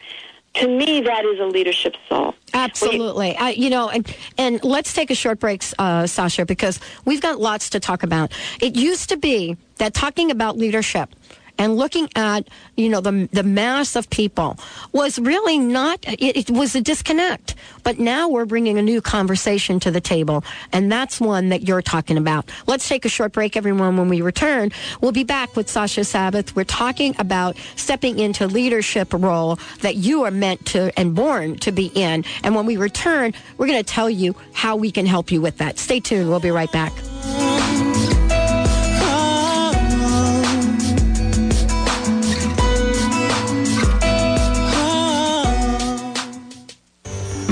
To 0.56 0.68
me, 0.68 1.02
that 1.02 1.26
is 1.26 1.40
a 1.40 1.46
leadership 1.46 1.96
soul. 2.08 2.34
Absolutely. 2.54 3.36
I, 3.36 3.50
you 3.52 3.70
know, 3.70 3.90
and, 3.90 4.16
and 4.38 4.64
let's 4.64 4.94
take 4.94 5.12
a 5.12 5.16
short 5.16 5.40
break, 5.40 5.64
uh, 5.78 6.08
Sasha, 6.08 6.46
because 6.46 6.80
we've 7.04 7.22
got 7.22 7.40
lots 7.40 7.70
to 7.72 7.80
talk 7.80 8.04
about. 8.04 8.32
It 8.62 8.76
used 8.76 9.10
to 9.10 9.18
be 9.18 9.58
that 9.78 9.94
talking 9.94 10.32
about 10.32 10.58
leadership 10.58 11.14
and 11.58 11.76
looking 11.76 12.10
at 12.16 12.48
you 12.76 12.90
know 12.90 13.02
the 13.02 13.30
the 13.32 13.44
mass 13.44 13.96
of 13.96 14.10
people 14.10 14.58
was 14.92 15.20
really 15.20 15.58
not 15.58 16.00
it, 16.08 16.50
it, 16.50 16.52
was 16.52 16.76
a 16.76 16.82
disconnect. 16.82 17.56
But 17.84 18.00
now 18.00 18.30
we're 18.30 18.46
bringing 18.46 18.78
a 18.78 18.82
new 18.82 19.02
conversation 19.02 19.80
to 19.82 19.92
the 19.92 20.02
table 20.02 20.44
and 20.72 20.92
that's 20.92 21.20
one 21.20 21.50
that 21.50 21.68
you're 21.68 21.82
talking 21.82 22.18
about. 22.18 22.50
Let's 22.68 22.88
take 22.88 23.06
a 23.06 23.10
short 23.10 23.32
break 23.32 23.56
everyone. 23.56 23.98
When 23.98 24.10
we 24.10 24.22
return 24.22 24.72
we'll 25.02 25.12
be 25.12 25.24
back 25.24 25.56
with 25.56 25.70
sasha 25.70 26.04
sabbath. 26.04 26.56
We're 26.56 26.64
talking 26.64 27.16
about 27.20 27.58
stepping 27.76 28.20
into 28.20 28.48
leadership 28.48 29.14
role 29.14 29.60
that 29.82 29.96
you 29.96 30.24
are 30.24 30.32
meant 30.32 30.66
to 30.68 30.98
and 30.98 31.16
born 31.16 31.58
to 31.60 31.72
be 31.72 31.88
in. 31.96 32.26
And 32.44 32.56
when 32.56 32.66
we 32.66 32.78
return 32.78 33.34
we're 33.58 33.68
going 33.68 33.84
to 33.84 33.94
tell 33.94 34.10
you 34.10 34.36
how 34.54 34.76
we 34.76 34.92
can 34.92 35.06
help 35.06 35.32
you 35.32 35.42
with 35.42 35.58
that. 35.58 35.78
Stay 35.80 36.00
tuned. 36.00 36.30
We'll 36.30 36.40
be 36.40 36.52
right 36.52 36.72
back 36.72 36.94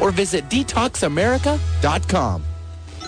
or 0.00 0.10
visit 0.10 0.48
detoxamerica.com. 0.48 2.44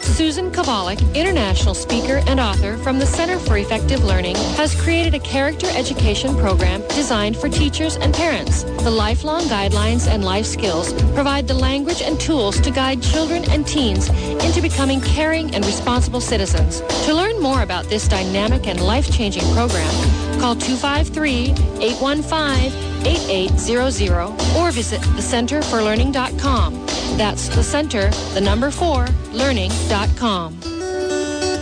Susan 0.03 0.51
Kovalik, 0.51 1.15
international 1.15 1.75
speaker 1.75 2.23
and 2.27 2.41
author 2.41 2.77
from 2.79 2.99
the 2.99 3.07
Center 3.07 3.39
for 3.39 3.59
Effective 3.59 4.05
Learning, 4.05 4.35
has 4.57 4.75
created 4.81 5.15
a 5.15 5.19
character 5.19 5.67
education 5.75 6.37
program 6.37 6.81
designed 6.89 7.37
for 7.37 7.49
teachers 7.49 7.97
and 7.97 8.15
parents. 8.15 8.63
The 8.63 8.91
lifelong 8.91 9.43
guidelines 9.43 10.09
and 10.09 10.25
life 10.25 10.47
skills 10.47 10.93
provide 11.13 11.47
the 11.47 11.55
language 11.55 12.03
and 12.03 12.19
tools 12.19 12.61
to 12.61 12.71
guide 12.71 13.03
children 13.03 13.45
and 13.51 13.67
teens 13.67 14.09
into 14.09 14.61
becoming 14.63 15.01
caring 15.01 15.55
and 15.55 15.65
responsible 15.67 16.21
citizens. 16.21 16.81
To 17.07 17.15
learn 17.15 17.41
more 17.41 17.63
about 17.63 17.85
this 17.87 18.09
dynamic 18.09 18.67
and 18.67 18.81
life-changing 18.81 19.45
program, 19.55 20.41
call 20.41 20.55
253-815-8800 23.03 24.57
or 24.57 24.71
visit 24.71 25.01
thecenterforlearning.com. 25.01 26.75
That's 27.17 27.49
the 27.49 27.63
center, 27.63 28.11
the 28.35 28.41
number 28.41 28.71
four, 28.71 29.07
learning.com. 29.33 30.61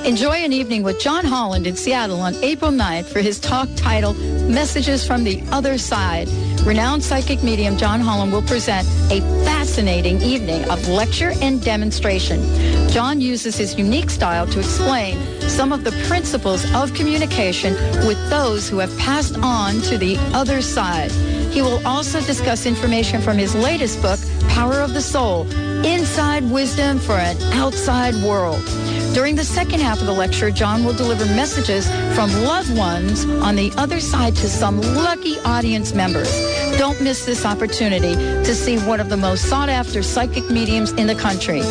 Enjoy 0.04 0.36
an 0.36 0.52
evening 0.52 0.84
with 0.84 1.00
John 1.00 1.24
Holland 1.24 1.66
in 1.66 1.74
Seattle 1.74 2.20
on 2.20 2.34
April 2.36 2.70
9th 2.70 3.06
for 3.06 3.20
his 3.20 3.40
talk 3.40 3.68
titled 3.74 4.16
Messages 4.48 5.04
from 5.04 5.24
the 5.24 5.42
Other 5.50 5.78
Side. 5.78 6.28
Renowned 6.66 7.04
psychic 7.04 7.44
medium 7.44 7.76
John 7.76 8.00
Holland 8.00 8.32
will 8.32 8.42
present 8.42 8.88
a 9.12 9.20
fascinating 9.44 10.20
evening 10.20 10.68
of 10.68 10.88
lecture 10.88 11.30
and 11.40 11.62
demonstration. 11.62 12.42
John 12.90 13.20
uses 13.20 13.56
his 13.56 13.78
unique 13.78 14.10
style 14.10 14.48
to 14.48 14.58
explain 14.58 15.16
some 15.42 15.70
of 15.70 15.84
the 15.84 15.92
principles 16.08 16.64
of 16.74 16.92
communication 16.92 17.74
with 18.04 18.18
those 18.30 18.68
who 18.68 18.78
have 18.78 18.98
passed 18.98 19.38
on 19.38 19.80
to 19.82 19.96
the 19.96 20.16
other 20.34 20.60
side. 20.60 21.12
He 21.52 21.62
will 21.62 21.86
also 21.86 22.20
discuss 22.22 22.66
information 22.66 23.22
from 23.22 23.38
his 23.38 23.54
latest 23.54 24.02
book, 24.02 24.18
Power 24.48 24.80
of 24.80 24.92
the 24.92 25.00
Soul, 25.00 25.48
Inside 25.86 26.50
Wisdom 26.50 26.98
for 26.98 27.14
an 27.14 27.36
Outside 27.52 28.14
World. 28.24 28.60
During 29.16 29.34
the 29.34 29.44
second 29.44 29.80
half 29.80 30.00
of 30.00 30.06
the 30.06 30.12
lecture, 30.12 30.50
John 30.50 30.84
will 30.84 30.92
deliver 30.92 31.24
messages 31.24 31.88
from 32.14 32.30
loved 32.44 32.76
ones 32.76 33.24
on 33.24 33.56
the 33.56 33.72
other 33.78 33.98
side 33.98 34.36
to 34.36 34.46
some 34.46 34.78
lucky 34.82 35.38
audience 35.38 35.94
members. 35.94 36.30
Don't 36.76 37.00
miss 37.00 37.24
this 37.24 37.46
opportunity 37.46 38.14
to 38.14 38.54
see 38.54 38.76
one 38.80 39.00
of 39.00 39.08
the 39.08 39.16
most 39.16 39.46
sought 39.46 39.70
after 39.70 40.02
psychic 40.02 40.50
mediums 40.50 40.92
in 40.92 41.06
the 41.06 41.14
country. 41.14 41.62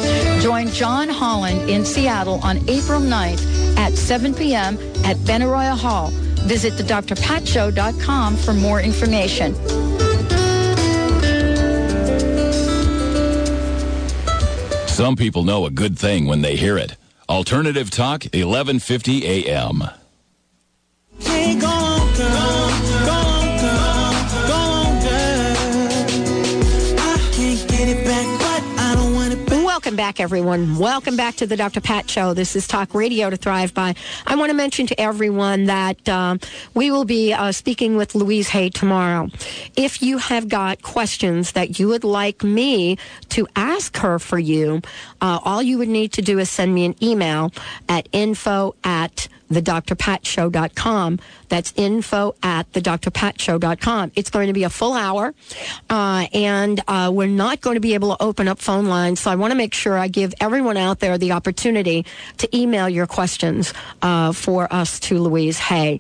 Join 0.42 0.70
John 0.70 1.08
Holland 1.08 1.70
in 1.70 1.86
Seattle 1.86 2.40
on 2.42 2.58
April 2.68 3.00
9th 3.00 3.78
at 3.78 3.94
7 3.94 4.34
p.m. 4.34 4.80
at 5.06 5.16
Benaroya 5.18 5.78
Hall. 5.78 6.10
Visit 6.48 6.74
thedrpatshow.com 6.74 8.38
for 8.38 8.54
more 8.56 8.82
information. 8.82 9.54
Some 14.88 15.16
people 15.16 15.44
know 15.44 15.68
a 15.68 15.70
good 15.70 15.96
thing 15.96 16.26
when 16.26 16.42
they 16.42 16.56
hear 16.56 16.80
it. 16.80 16.98
Alternative 17.28 17.90
Talk, 17.90 18.26
1150 18.34 19.26
AM. 19.48 19.84
Welcome 29.96 30.08
back, 30.08 30.20
everyone. 30.20 30.78
Welcome 30.78 31.16
back 31.16 31.36
to 31.36 31.48
the 31.48 31.56
Dr. 31.56 31.80
Pat 31.80 32.10
Show. 32.10 32.34
This 32.34 32.58
is 32.58 32.68
Talk 32.68 32.94
Radio 32.94 33.30
to 33.30 33.38
Thrive 33.38 33.74
By. 33.74 33.96
I 34.28 34.36
want 34.36 34.50
to 34.50 34.54
mention 34.54 34.88
to 34.88 35.00
everyone 35.00 35.68
that 35.68 36.10
um, 36.10 36.42
we 36.74 36.92
will 36.92 37.06
be 37.06 37.32
uh, 37.32 37.54
speaking 37.54 37.96
with 37.96 38.14
Louise 38.14 38.50
Hay 38.50 38.70
tomorrow. 38.70 39.30
If 39.78 40.02
you 40.02 40.18
have 40.18 40.50
got 40.50 40.82
questions 40.82 41.54
that 41.54 41.80
you 41.80 41.88
would 41.88 42.04
like 42.04 42.44
me 42.44 42.98
to 43.30 43.48
ask 43.56 43.96
her 43.96 44.20
for 44.20 44.38
you, 44.38 44.82
uh, 45.22 45.40
all 45.46 45.64
you 45.64 45.78
would 45.78 45.88
need 45.88 46.12
to 46.12 46.22
do 46.22 46.40
is 46.40 46.50
send 46.50 46.76
me 46.76 46.84
an 46.84 47.02
email 47.02 47.54
at 47.88 48.10
info 48.12 48.76
at 48.84 49.30
thedrpatshow.com. 49.50 51.20
That's 51.50 51.74
info 51.76 52.36
at 52.42 52.72
thedrpatshow.com. 52.72 54.12
It's 54.16 54.30
going 54.30 54.48
to 54.48 54.54
be 54.54 54.64
a 54.64 54.70
full 54.70 54.94
hour, 54.94 55.34
uh, 55.90 56.28
and 56.34 56.82
uh, 56.88 57.12
we're 57.14 57.28
not 57.28 57.62
going 57.62 57.76
to 57.76 57.82
be 57.82 57.94
able 57.94 58.16
to 58.16 58.24
open 58.24 58.48
up 58.48 58.60
phone 58.60 58.86
lines. 58.86 59.20
So 59.20 59.32
I 59.32 59.36
want 59.36 59.52
to 59.52 59.56
make 59.56 59.74
sure 59.74 59.98
I 59.98 60.08
give 60.08 60.34
everyone 60.40 60.78
out 60.78 61.00
there 61.00 61.18
the 61.18 61.34
opportunity 61.34 62.06
to 62.38 62.58
email 62.58 62.90
your 62.90 63.08
questions 63.08 63.74
uh, 64.02 64.32
for 64.32 64.72
us 64.74 65.00
to 65.02 65.20
Louise 65.20 65.60
Hay. 65.60 66.00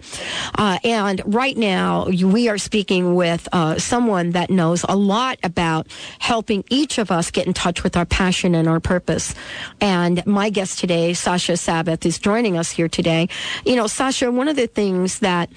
Uh, 0.57 0.79
and 0.83 1.21
right 1.25 1.55
now, 1.55 2.07
we 2.07 2.49
are 2.49 2.57
speaking 2.57 3.15
with 3.15 3.47
uh, 3.51 3.77
someone 3.77 4.31
that 4.31 4.49
knows 4.49 4.83
a 4.87 4.95
lot 4.95 5.37
about 5.43 5.87
helping 6.19 6.63
each 6.69 6.97
of 6.97 7.11
us 7.11 7.31
get 7.31 7.47
in 7.47 7.53
touch 7.53 7.83
with 7.83 7.95
our 7.95 8.05
passion 8.05 8.55
and 8.55 8.67
our 8.67 8.79
purpose. 8.79 9.35
And 9.79 10.25
my 10.25 10.49
guest 10.49 10.79
today, 10.79 11.13
Sasha 11.13 11.57
Sabbath, 11.57 12.05
is 12.05 12.19
joining 12.19 12.57
us 12.57 12.71
here 12.71 12.87
today. 12.87 13.29
You 13.65 13.75
know, 13.75 13.87
Sasha, 13.87 14.31
one 14.31 14.47
of 14.47 14.55
the 14.55 14.67
things 14.67 15.19
that 15.19 15.49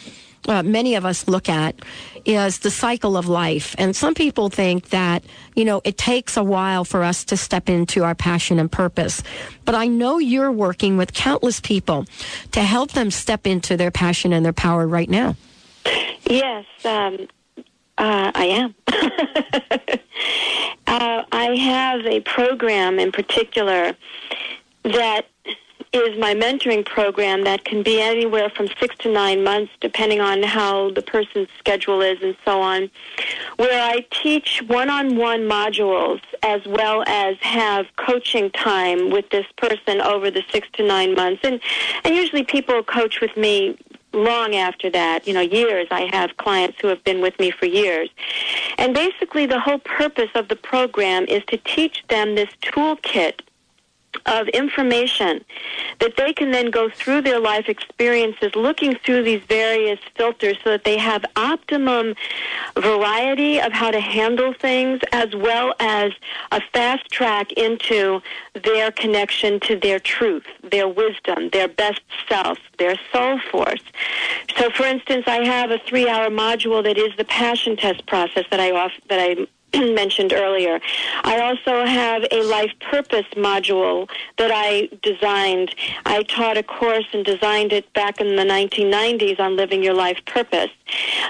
uh, 0.46 0.62
many 0.62 0.94
of 0.94 1.04
us 1.04 1.28
look 1.28 1.48
at 1.48 1.74
is 2.24 2.60
the 2.60 2.70
cycle 2.70 3.16
of 3.16 3.28
life. 3.28 3.74
And 3.78 3.94
some 3.94 4.14
people 4.14 4.48
think 4.48 4.90
that, 4.90 5.24
you 5.54 5.64
know, 5.64 5.80
it 5.84 5.98
takes 5.98 6.36
a 6.36 6.44
while 6.44 6.84
for 6.84 7.02
us 7.02 7.24
to 7.26 7.36
step 7.36 7.68
into 7.68 8.04
our 8.04 8.14
passion 8.14 8.58
and 8.58 8.70
purpose. 8.70 9.22
But 9.64 9.74
I 9.74 9.86
know 9.86 10.18
you're 10.18 10.52
working 10.52 10.96
with 10.96 11.12
countless 11.12 11.60
people 11.60 12.06
to 12.52 12.62
help 12.62 12.92
them 12.92 13.10
step 13.10 13.46
into 13.46 13.76
their 13.76 13.90
passion 13.90 14.32
and 14.32 14.44
their 14.44 14.52
power 14.52 14.86
right 14.86 15.08
now. 15.08 15.36
Yes, 16.24 16.66
um, 16.84 17.28
uh, 17.96 18.32
I 18.34 18.44
am. 18.44 18.74
uh, 20.86 21.24
I 21.32 21.56
have 21.56 22.06
a 22.06 22.20
program 22.20 22.98
in 22.98 23.12
particular 23.12 23.96
that 24.84 25.26
is 25.92 26.18
my 26.18 26.34
mentoring 26.34 26.84
program 26.84 27.44
that 27.44 27.64
can 27.64 27.82
be 27.82 28.00
anywhere 28.00 28.50
from 28.50 28.68
six 28.78 28.94
to 28.98 29.12
nine 29.12 29.42
months, 29.42 29.72
depending 29.80 30.20
on 30.20 30.42
how 30.42 30.90
the 30.90 31.02
person's 31.02 31.48
schedule 31.58 32.00
is 32.00 32.18
and 32.22 32.36
so 32.44 32.60
on, 32.60 32.90
where 33.56 33.82
I 33.82 34.06
teach 34.10 34.62
one 34.66 34.90
on 34.90 35.16
one 35.16 35.42
modules 35.42 36.20
as 36.42 36.64
well 36.66 37.04
as 37.06 37.36
have 37.40 37.86
coaching 37.96 38.50
time 38.50 39.10
with 39.10 39.30
this 39.30 39.46
person 39.56 40.00
over 40.00 40.30
the 40.30 40.42
six 40.50 40.68
to 40.74 40.86
nine 40.86 41.14
months. 41.14 41.40
And, 41.44 41.60
and 42.04 42.14
usually 42.14 42.44
people 42.44 42.82
coach 42.82 43.20
with 43.20 43.36
me 43.36 43.78
long 44.12 44.54
after 44.54 44.90
that, 44.90 45.26
you 45.26 45.34
know, 45.34 45.40
years. 45.40 45.86
I 45.90 46.08
have 46.12 46.36
clients 46.36 46.78
who 46.80 46.88
have 46.88 47.02
been 47.04 47.20
with 47.20 47.38
me 47.38 47.50
for 47.50 47.66
years. 47.66 48.08
And 48.78 48.94
basically 48.94 49.46
the 49.46 49.60
whole 49.60 49.78
purpose 49.78 50.30
of 50.34 50.48
the 50.48 50.56
program 50.56 51.24
is 51.26 51.42
to 51.48 51.56
teach 51.58 52.04
them 52.08 52.34
this 52.34 52.48
toolkit 52.62 53.40
of 54.26 54.48
information 54.48 55.44
that 56.00 56.16
they 56.16 56.32
can 56.32 56.50
then 56.50 56.70
go 56.70 56.88
through 56.88 57.22
their 57.22 57.40
life 57.40 57.68
experiences 57.68 58.54
looking 58.54 58.94
through 59.04 59.22
these 59.22 59.42
various 59.48 59.98
filters 60.16 60.56
so 60.62 60.70
that 60.70 60.84
they 60.84 60.98
have 60.98 61.24
optimum 61.36 62.14
variety 62.76 63.60
of 63.60 63.72
how 63.72 63.90
to 63.90 64.00
handle 64.00 64.52
things 64.52 65.00
as 65.12 65.34
well 65.34 65.74
as 65.80 66.12
a 66.52 66.60
fast 66.72 67.08
track 67.10 67.52
into 67.52 68.20
their 68.64 68.90
connection 68.92 69.60
to 69.60 69.76
their 69.76 69.98
truth, 69.98 70.44
their 70.70 70.88
wisdom, 70.88 71.48
their 71.50 71.68
best 71.68 72.00
self, 72.28 72.58
their 72.78 72.96
soul 73.12 73.38
force. 73.50 73.82
So 74.56 74.70
for 74.70 74.84
instance, 74.84 75.24
I 75.26 75.44
have 75.44 75.70
a 75.70 75.78
3-hour 75.78 76.30
module 76.30 76.82
that 76.82 76.98
is 76.98 77.14
the 77.16 77.24
passion 77.24 77.76
test 77.76 78.06
process 78.06 78.44
that 78.50 78.60
I 78.60 78.72
off, 78.72 78.92
that 79.08 79.20
I 79.20 79.46
mentioned 79.94 80.32
earlier. 80.32 80.80
I 81.24 81.40
also 81.40 81.84
have 81.84 82.24
a 82.30 82.42
life 82.42 82.72
purpose 82.80 83.26
module 83.36 84.08
that 84.36 84.50
I 84.52 84.88
designed. 85.02 85.74
I 86.06 86.22
taught 86.22 86.56
a 86.56 86.62
course 86.62 87.06
and 87.12 87.24
designed 87.24 87.72
it 87.72 87.92
back 87.92 88.20
in 88.20 88.36
the 88.36 88.44
1990s 88.44 89.38
on 89.38 89.56
living 89.56 89.82
your 89.82 89.94
life 89.94 90.18
purpose. 90.26 90.70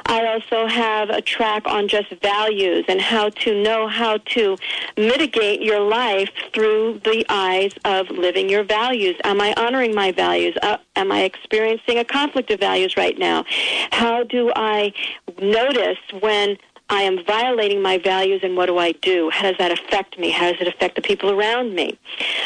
I 0.06 0.26
also 0.26 0.66
have 0.66 1.10
a 1.10 1.20
track 1.20 1.66
on 1.66 1.88
just 1.88 2.10
values 2.22 2.84
and 2.88 3.00
how 3.00 3.30
to 3.30 3.62
know 3.62 3.88
how 3.88 4.18
to 4.18 4.56
mitigate 4.96 5.62
your 5.62 5.80
life 5.80 6.30
through 6.54 7.00
the 7.04 7.24
eyes 7.28 7.72
of 7.84 8.08
living 8.10 8.48
your 8.48 8.64
values. 8.64 9.16
Am 9.24 9.40
I 9.40 9.52
honoring 9.56 9.94
my 9.94 10.12
values? 10.12 10.56
Uh, 10.62 10.78
am 10.96 11.10
I 11.10 11.22
experiencing 11.22 11.98
a 11.98 12.04
conflict 12.04 12.50
of 12.50 12.60
values 12.60 12.96
right 12.96 13.18
now? 13.18 13.44
How 13.90 14.22
do 14.22 14.52
I 14.54 14.92
notice 15.40 15.98
when 16.20 16.56
I 16.90 17.02
am 17.02 17.22
violating 17.24 17.82
my 17.82 17.98
values 17.98 18.40
and 18.42 18.56
what 18.56 18.66
do 18.66 18.78
I 18.78 18.92
do? 18.92 19.28
How 19.30 19.42
does 19.42 19.58
that 19.58 19.70
affect 19.70 20.18
me? 20.18 20.30
How 20.30 20.50
does 20.52 20.60
it 20.60 20.68
affect 20.68 20.96
the 20.96 21.02
people 21.02 21.30
around 21.30 21.74
me? 21.74 21.98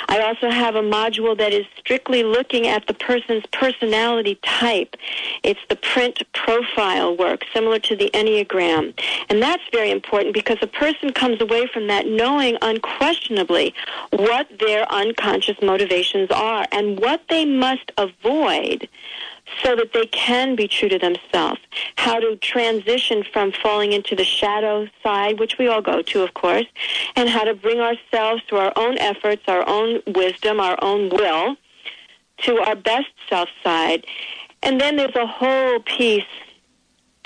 I 0.09 0.21
also 0.21 0.51
have 0.51 0.75
a 0.75 0.83
module 0.83 1.39
that 1.39 1.53
is 1.53 1.65
strictly 1.79 2.25
looking 2.25 2.67
at 2.67 2.87
the 2.89 2.95
person's 2.95 3.45
personality 3.53 4.39
type. 4.45 4.97
It's 5.45 5.61
the 5.69 5.77
print 5.77 6.23
profile 6.35 7.17
work, 7.17 7.43
similar 7.55 7.79
to 7.81 7.95
the 7.95 8.11
Enneagram. 8.15 8.99
And 9.29 9.41
that's 9.41 9.63
very 9.73 9.93
important 9.93 10.35
because 10.35 10.59
a 10.61 10.67
person 10.67 11.13
comes 11.13 11.41
away 11.41 11.69
from 11.73 11.87
that 11.87 12.07
knowing 12.07 12.57
unquestionably 12.63 13.75
what 14.11 14.49
their 14.59 14.91
unconscious 14.91 15.57
motivations 15.63 16.31
are 16.33 16.67
and 16.73 16.99
what 16.99 17.23
they 17.29 17.45
must 17.45 17.93
avoid 17.97 18.89
so 19.63 19.77
that 19.77 19.93
they 19.93 20.07
can 20.07 20.57
be 20.57 20.69
true 20.69 20.89
to 20.89 20.99
themselves. 20.99 21.61
How 21.97 22.19
to 22.21 22.37
transition 22.37 23.25
from 23.33 23.53
falling 23.53 23.93
into 23.93 24.15
the 24.17 24.25
shadow 24.25 24.89
side, 25.03 25.39
which 25.39 25.59
we 25.59 25.69
all 25.69 25.83
go 25.83 26.03
to, 26.03 26.23
of 26.23 26.35
course, 26.35 26.67
and 27.17 27.29
how 27.29 27.45
to 27.45 27.55
bring 27.55 27.81
ourselves 27.81 28.43
through 28.49 28.59
our 28.59 28.73
own 28.77 28.99
efforts, 28.99 29.43
our 29.49 29.69
own 29.69 30.01
wisdom, 30.07 30.61
our 30.61 30.79
own 30.83 31.11
will 31.11 31.57
to 32.39 32.59
our 32.59 32.77
best 32.77 33.09
self 33.29 33.49
side. 33.63 34.07
And 34.63 34.81
then 34.81 34.97
there's 34.97 35.17
a 35.17 35.27
whole 35.27 35.81
piece 35.81 36.25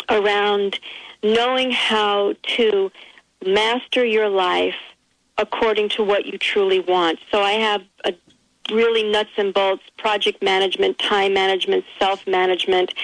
around 0.08 0.78
knowing 1.22 1.70
how 1.70 2.34
to 2.56 2.90
master 3.44 4.04
your 4.04 4.28
life 4.28 4.74
according 5.38 5.88
to 5.90 6.02
what 6.02 6.26
you 6.26 6.38
truly 6.38 6.80
want. 6.80 7.18
So 7.30 7.42
I 7.42 7.52
have 7.52 7.82
a 8.04 8.14
really 8.70 9.02
nuts 9.02 9.30
and 9.36 9.52
bolts 9.54 9.84
project 9.96 10.42
management, 10.42 10.98
time 10.98 11.34
management, 11.34 11.84
self 11.98 12.26
management, 12.26 12.94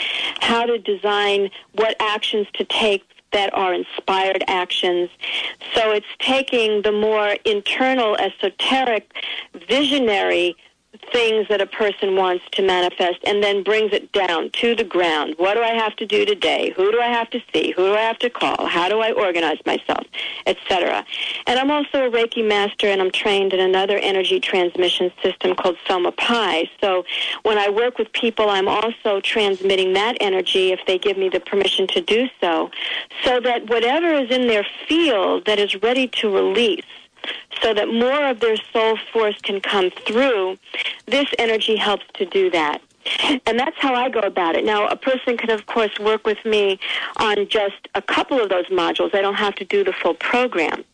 how 0.40 0.64
to 0.64 0.78
design 0.78 1.50
what 1.72 1.96
actions 2.00 2.46
to 2.54 2.64
take 2.64 3.04
that 3.32 3.52
are 3.54 3.72
inspired 3.72 4.44
actions. 4.46 5.08
So 5.74 5.90
it's 5.90 6.06
taking 6.18 6.82
the 6.82 6.92
more 6.92 7.36
internal, 7.44 8.16
esoteric, 8.16 9.10
visionary 9.68 10.54
things 11.12 11.46
that 11.48 11.60
a 11.60 11.66
person 11.66 12.16
wants 12.16 12.44
to 12.52 12.62
manifest 12.62 13.18
and 13.24 13.42
then 13.42 13.62
brings 13.62 13.92
it 13.92 14.10
down 14.12 14.50
to 14.50 14.74
the 14.74 14.84
ground. 14.84 15.34
What 15.36 15.54
do 15.54 15.62
I 15.62 15.74
have 15.74 15.94
to 15.96 16.06
do 16.06 16.24
today? 16.24 16.72
Who 16.76 16.90
do 16.90 17.00
I 17.00 17.08
have 17.08 17.30
to 17.30 17.40
see? 17.52 17.72
Who 17.72 17.88
do 17.88 17.94
I 17.94 18.00
have 18.00 18.18
to 18.20 18.30
call? 18.30 18.66
How 18.66 18.88
do 18.88 19.00
I 19.00 19.12
organize 19.12 19.58
myself? 19.66 20.06
Etc. 20.46 21.04
And 21.46 21.58
I'm 21.58 21.70
also 21.70 22.06
a 22.06 22.10
Reiki 22.10 22.46
master 22.46 22.86
and 22.86 23.00
I'm 23.00 23.10
trained 23.10 23.52
in 23.52 23.60
another 23.60 23.98
energy 23.98 24.40
transmission 24.40 25.12
system 25.22 25.54
called 25.54 25.76
Soma 25.86 26.12
Pi. 26.12 26.68
So 26.80 27.04
when 27.42 27.58
I 27.58 27.68
work 27.68 27.98
with 27.98 28.12
people, 28.12 28.48
I'm 28.48 28.68
also 28.68 29.20
transmitting 29.20 29.92
that 29.92 30.16
energy 30.20 30.72
if 30.72 30.80
they 30.86 30.98
give 30.98 31.18
me 31.18 31.28
the 31.28 31.40
permission 31.40 31.86
to 31.88 32.00
do 32.00 32.28
so, 32.40 32.70
so 33.24 33.40
that 33.40 33.68
whatever 33.68 34.12
is 34.14 34.30
in 34.30 34.46
their 34.46 34.66
field 34.88 35.44
that 35.46 35.58
is 35.58 35.80
ready 35.82 36.08
to 36.08 36.30
release 36.30 36.84
so 37.62 37.74
that 37.74 37.88
more 37.88 38.26
of 38.26 38.40
their 38.40 38.56
soul 38.72 38.98
force 39.12 39.36
can 39.42 39.60
come 39.60 39.90
through, 40.06 40.58
this 41.06 41.26
energy 41.38 41.76
helps 41.76 42.04
to 42.14 42.26
do 42.26 42.50
that. 42.50 42.82
And 43.46 43.58
that's 43.58 43.76
how 43.78 43.94
I 43.94 44.08
go 44.08 44.20
about 44.20 44.54
it. 44.54 44.64
Now, 44.64 44.86
a 44.86 44.96
person 44.96 45.36
can, 45.36 45.50
of 45.50 45.66
course, 45.66 45.90
work 45.98 46.24
with 46.24 46.44
me 46.44 46.78
on 47.16 47.48
just 47.48 47.88
a 47.94 48.02
couple 48.02 48.40
of 48.40 48.48
those 48.48 48.66
modules. 48.66 49.14
I 49.14 49.20
don't 49.20 49.34
have 49.34 49.56
to 49.56 49.64
do 49.64 49.82
the 49.82 49.92
full 49.92 50.14
program. 50.14 50.84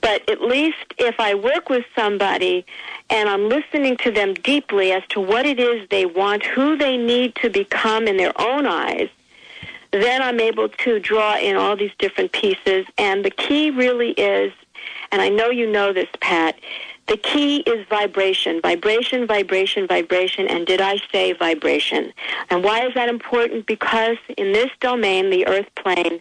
But 0.00 0.28
at 0.28 0.42
least 0.42 0.76
if 0.98 1.18
I 1.18 1.34
work 1.34 1.70
with 1.70 1.84
somebody 1.96 2.66
and 3.08 3.28
I'm 3.28 3.48
listening 3.48 3.96
to 3.98 4.10
them 4.10 4.34
deeply 4.34 4.92
as 4.92 5.02
to 5.10 5.20
what 5.20 5.46
it 5.46 5.58
is 5.58 5.88
they 5.88 6.04
want, 6.04 6.44
who 6.44 6.76
they 6.76 6.96
need 6.96 7.34
to 7.36 7.48
become 7.48 8.06
in 8.06 8.18
their 8.18 8.38
own 8.40 8.66
eyes, 8.66 9.08
then 9.90 10.22
I'm 10.22 10.40
able 10.40 10.68
to 10.68 10.98
draw 10.98 11.38
in 11.38 11.56
all 11.56 11.76
these 11.76 11.92
different 11.98 12.32
pieces. 12.32 12.84
And 12.98 13.24
the 13.24 13.30
key 13.30 13.70
really 13.70 14.10
is 14.10 14.52
and 15.12 15.22
I 15.22 15.28
know 15.28 15.50
you 15.50 15.70
know 15.70 15.92
this, 15.92 16.08
Pat, 16.20 16.56
The 17.06 17.18
key 17.18 17.58
is 17.60 17.86
vibration, 17.88 18.62
vibration, 18.62 19.26
vibration, 19.26 19.86
vibration, 19.86 20.46
and 20.48 20.66
did 20.66 20.80
I 20.80 20.98
say 21.12 21.32
vibration? 21.32 22.14
And 22.48 22.64
why 22.64 22.86
is 22.86 22.94
that 22.94 23.10
important? 23.10 23.66
Because 23.66 24.16
in 24.38 24.52
this 24.52 24.70
domain, 24.80 25.28
the 25.28 25.46
earth 25.46 25.68
plane, 25.74 26.20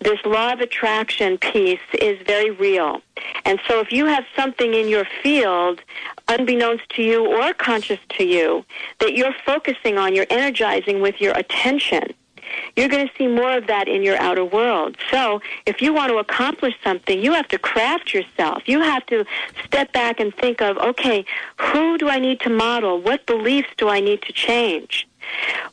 this 0.00 0.18
law 0.24 0.54
of 0.54 0.60
attraction 0.60 1.36
piece 1.36 1.78
is 2.00 2.18
very 2.26 2.50
real. 2.50 3.02
And 3.44 3.60
so 3.68 3.80
if 3.80 3.92
you 3.92 4.06
have 4.06 4.24
something 4.34 4.72
in 4.72 4.88
your 4.88 5.06
field, 5.22 5.82
unbeknownst 6.28 6.88
to 6.96 7.02
you 7.02 7.26
or 7.26 7.52
conscious 7.52 8.00
to 8.16 8.24
you, 8.24 8.64
that 9.00 9.14
you're 9.14 9.34
focusing 9.44 9.98
on, 9.98 10.14
you're 10.14 10.26
energizing 10.30 11.02
with 11.02 11.20
your 11.20 11.34
attention, 11.34 12.14
you're 12.76 12.88
going 12.88 13.06
to 13.06 13.14
see 13.16 13.26
more 13.26 13.56
of 13.56 13.66
that 13.66 13.88
in 13.88 14.02
your 14.02 14.16
outer 14.18 14.44
world. 14.44 14.96
So 15.10 15.40
if 15.66 15.80
you 15.80 15.92
want 15.94 16.10
to 16.10 16.18
accomplish 16.18 16.74
something, 16.82 17.20
you 17.20 17.32
have 17.32 17.48
to 17.48 17.58
craft 17.58 18.12
yourself. 18.12 18.62
You 18.66 18.80
have 18.80 19.04
to 19.06 19.24
step 19.64 19.92
back 19.92 20.20
and 20.20 20.34
think 20.34 20.60
of, 20.60 20.76
okay, 20.78 21.24
who 21.58 21.98
do 21.98 22.08
I 22.08 22.18
need 22.18 22.40
to 22.40 22.50
model? 22.50 23.00
What 23.00 23.26
beliefs 23.26 23.68
do 23.76 23.88
I 23.88 24.00
need 24.00 24.22
to 24.22 24.32
change? 24.32 25.06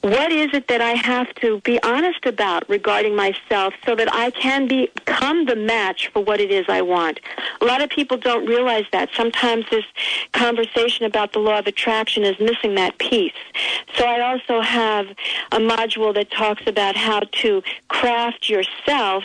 What 0.02 0.32
is 0.32 0.50
it 0.54 0.68
that 0.68 0.82
I 0.82 0.94
have 0.94 1.34
to 1.36 1.60
be 1.62 1.82
honest 1.84 2.26
about 2.26 2.68
regarding 2.68 3.16
myself 3.16 3.74
so 3.86 3.96
that 3.96 4.12
I 4.14 4.32
can 4.32 4.68
become 4.68 5.46
the 5.46 5.56
match 5.56 6.10
for 6.12 6.24
what 6.24 6.40
it 6.40 6.52
is 6.52 6.66
I 6.68 6.82
want? 6.82 7.20
A 7.62 7.66
lot 7.66 7.82
of 7.82 7.90
people 7.90 8.18
don't 8.18 8.48
realize 8.48 8.86
that. 8.94 9.10
Sometimes 9.16 9.66
this 9.70 9.86
conversation 10.34 11.06
about 11.06 11.34
the 11.34 11.40
law 11.40 11.60
of 11.60 11.68
attraction 11.68 12.24
is 12.24 12.40
missing 12.40 12.76
that 12.76 12.98
piece. 12.98 13.34
So 13.96 14.06
I 14.06 14.22
also 14.22 14.62
have 14.62 15.08
a 15.52 15.58
module 15.58 16.14
that 16.16 16.32
talks 16.32 16.64
about 16.66 16.96
how 16.96 17.20
to 17.20 17.62
craft 17.90 18.50
yourself 18.50 19.24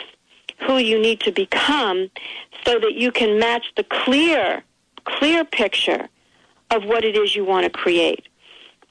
who 0.65 0.77
you 0.77 0.99
need 0.99 1.19
to 1.21 1.31
become 1.31 2.09
so 2.65 2.79
that 2.79 2.93
you 2.95 3.11
can 3.11 3.39
match 3.39 3.65
the 3.75 3.83
clear, 3.83 4.63
clear 5.05 5.45
picture 5.45 6.07
of 6.71 6.83
what 6.83 7.03
it 7.03 7.15
is 7.15 7.35
you 7.35 7.45
want 7.45 7.63
to 7.63 7.69
create. 7.69 8.27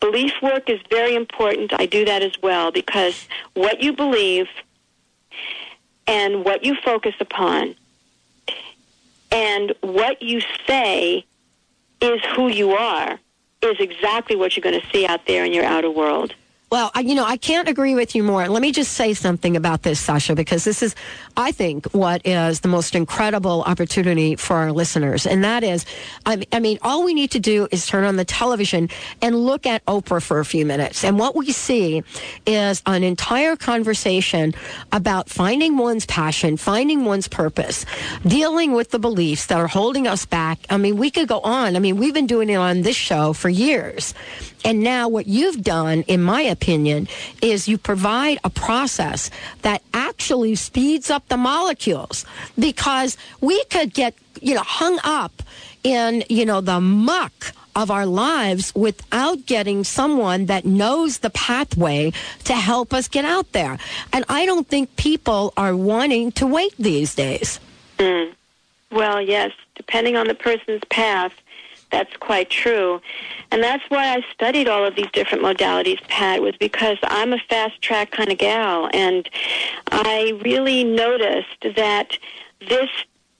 Belief 0.00 0.32
work 0.42 0.68
is 0.68 0.80
very 0.90 1.14
important. 1.14 1.72
I 1.78 1.86
do 1.86 2.04
that 2.04 2.22
as 2.22 2.32
well 2.42 2.70
because 2.70 3.26
what 3.54 3.82
you 3.82 3.92
believe 3.92 4.46
and 6.06 6.44
what 6.44 6.64
you 6.64 6.76
focus 6.84 7.14
upon 7.20 7.74
and 9.30 9.74
what 9.80 10.22
you 10.22 10.40
say 10.66 11.24
is 12.00 12.20
who 12.34 12.48
you 12.48 12.72
are 12.72 13.18
is 13.62 13.76
exactly 13.80 14.36
what 14.36 14.56
you're 14.56 14.62
going 14.62 14.80
to 14.80 14.86
see 14.90 15.06
out 15.06 15.26
there 15.26 15.44
in 15.44 15.52
your 15.52 15.64
outer 15.64 15.90
world. 15.90 16.34
Well, 16.68 16.90
I, 16.96 17.00
you 17.00 17.14
know, 17.14 17.24
I 17.24 17.36
can't 17.36 17.68
agree 17.68 17.94
with 17.94 18.16
you 18.16 18.24
more. 18.24 18.48
Let 18.48 18.60
me 18.60 18.72
just 18.72 18.94
say 18.94 19.14
something 19.14 19.56
about 19.56 19.84
this, 19.84 20.00
Sasha, 20.00 20.34
because 20.34 20.64
this 20.64 20.82
is, 20.82 20.96
I 21.36 21.52
think, 21.52 21.86
what 21.92 22.26
is 22.26 22.58
the 22.58 22.66
most 22.66 22.96
incredible 22.96 23.62
opportunity 23.62 24.34
for 24.34 24.56
our 24.56 24.72
listeners. 24.72 25.28
And 25.28 25.44
that 25.44 25.62
is, 25.62 25.86
I, 26.26 26.44
I 26.50 26.58
mean, 26.58 26.80
all 26.82 27.04
we 27.04 27.14
need 27.14 27.30
to 27.30 27.38
do 27.38 27.68
is 27.70 27.86
turn 27.86 28.02
on 28.02 28.16
the 28.16 28.24
television 28.24 28.88
and 29.22 29.36
look 29.36 29.64
at 29.64 29.84
Oprah 29.86 30.20
for 30.20 30.40
a 30.40 30.44
few 30.44 30.66
minutes. 30.66 31.04
And 31.04 31.20
what 31.20 31.36
we 31.36 31.52
see 31.52 32.02
is 32.46 32.82
an 32.84 33.04
entire 33.04 33.54
conversation 33.54 34.52
about 34.90 35.28
finding 35.28 35.76
one's 35.76 36.04
passion, 36.04 36.56
finding 36.56 37.04
one's 37.04 37.28
purpose, 37.28 37.86
dealing 38.26 38.72
with 38.72 38.90
the 38.90 38.98
beliefs 38.98 39.46
that 39.46 39.58
are 39.58 39.68
holding 39.68 40.08
us 40.08 40.26
back. 40.26 40.58
I 40.68 40.78
mean, 40.78 40.96
we 40.96 41.12
could 41.12 41.28
go 41.28 41.38
on. 41.42 41.76
I 41.76 41.78
mean, 41.78 41.96
we've 41.96 42.14
been 42.14 42.26
doing 42.26 42.50
it 42.50 42.56
on 42.56 42.82
this 42.82 42.96
show 42.96 43.34
for 43.34 43.48
years. 43.48 44.14
And 44.64 44.80
now 44.80 45.06
what 45.08 45.28
you've 45.28 45.62
done, 45.62 46.02
in 46.08 46.20
my 46.24 46.40
opinion, 46.40 46.55
is 47.42 47.68
you 47.68 47.78
provide 47.78 48.38
a 48.44 48.50
process 48.50 49.30
that 49.62 49.82
actually 49.92 50.54
speeds 50.54 51.10
up 51.10 51.26
the 51.28 51.36
molecules 51.36 52.24
because 52.58 53.16
we 53.40 53.62
could 53.64 53.92
get, 53.94 54.14
you 54.40 54.54
know, 54.54 54.62
hung 54.62 54.98
up 55.04 55.42
in, 55.84 56.24
you 56.28 56.44
know, 56.44 56.60
the 56.60 56.80
muck 56.80 57.52
of 57.76 57.90
our 57.90 58.06
lives 58.06 58.74
without 58.74 59.44
getting 59.44 59.84
someone 59.84 60.46
that 60.46 60.64
knows 60.64 61.18
the 61.18 61.30
pathway 61.30 62.10
to 62.44 62.54
help 62.54 62.94
us 62.94 63.06
get 63.06 63.24
out 63.24 63.52
there. 63.52 63.78
And 64.12 64.24
I 64.28 64.46
don't 64.46 64.66
think 64.66 64.96
people 64.96 65.52
are 65.56 65.76
wanting 65.76 66.32
to 66.32 66.46
wait 66.46 66.74
these 66.78 67.14
days. 67.14 67.60
Mm. 67.98 68.32
Well, 68.90 69.20
yes, 69.20 69.52
depending 69.74 70.16
on 70.16 70.26
the 70.26 70.34
person's 70.34 70.82
path, 70.90 71.32
that's 71.90 72.14
quite 72.16 72.50
true. 72.50 73.00
And 73.50 73.62
that's 73.62 73.84
why 73.88 74.14
I 74.14 74.24
studied 74.32 74.68
all 74.68 74.84
of 74.84 74.96
these 74.96 75.10
different 75.12 75.44
modalities, 75.44 76.00
Pat, 76.08 76.42
was 76.42 76.56
because 76.56 76.98
I'm 77.04 77.32
a 77.32 77.38
fast 77.48 77.80
track 77.80 78.10
kind 78.10 78.30
of 78.30 78.38
gal. 78.38 78.90
And 78.92 79.28
I 79.88 80.38
really 80.44 80.84
noticed 80.84 81.74
that 81.76 82.18
this 82.60 82.90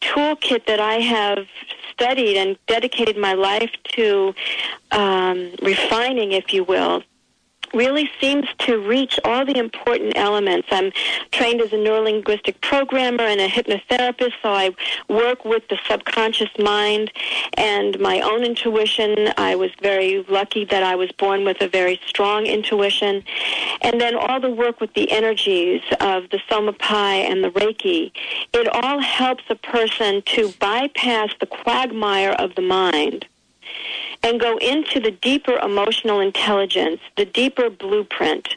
toolkit 0.00 0.66
that 0.66 0.80
I 0.80 0.94
have 0.94 1.46
studied 1.92 2.36
and 2.36 2.56
dedicated 2.66 3.16
my 3.16 3.32
life 3.32 3.70
to 3.94 4.34
um, 4.92 5.52
refining, 5.62 6.32
if 6.32 6.52
you 6.52 6.64
will, 6.64 7.02
really 7.74 8.10
seems 8.20 8.46
to 8.58 8.78
reach 8.78 9.18
all 9.24 9.44
the 9.44 9.58
important 9.58 10.12
elements. 10.16 10.68
I'm 10.70 10.92
trained 11.32 11.60
as 11.60 11.72
a 11.72 11.76
neurolinguistic 11.76 12.60
programmer 12.60 13.22
and 13.22 13.40
a 13.40 13.48
hypnotherapist, 13.48 14.32
so 14.42 14.50
I 14.52 14.74
work 15.08 15.44
with 15.44 15.68
the 15.68 15.78
subconscious 15.88 16.50
mind 16.58 17.12
and 17.54 17.98
my 18.00 18.20
own 18.20 18.44
intuition. 18.44 19.32
I 19.36 19.56
was 19.56 19.70
very 19.82 20.24
lucky 20.28 20.64
that 20.66 20.82
I 20.82 20.94
was 20.94 21.10
born 21.12 21.44
with 21.44 21.60
a 21.60 21.68
very 21.68 22.00
strong 22.06 22.46
intuition. 22.46 23.22
And 23.82 24.00
then 24.00 24.14
all 24.14 24.40
the 24.40 24.50
work 24.50 24.80
with 24.80 24.94
the 24.94 25.10
energies 25.10 25.82
of 26.00 26.30
the 26.30 26.40
Soma 26.48 26.72
Pi 26.72 27.14
and 27.14 27.42
the 27.42 27.50
Reiki. 27.50 28.12
It 28.52 28.68
all 28.68 29.00
helps 29.00 29.44
a 29.48 29.54
person 29.54 30.22
to 30.22 30.52
bypass 30.60 31.30
the 31.40 31.46
quagmire 31.46 32.32
of 32.32 32.54
the 32.54 32.62
mind 32.62 33.26
and 34.22 34.40
go 34.40 34.56
into 34.58 35.00
the 35.00 35.10
deeper 35.10 35.56
emotional 35.58 36.20
intelligence, 36.20 37.00
the 37.16 37.24
deeper 37.24 37.70
blueprint, 37.70 38.56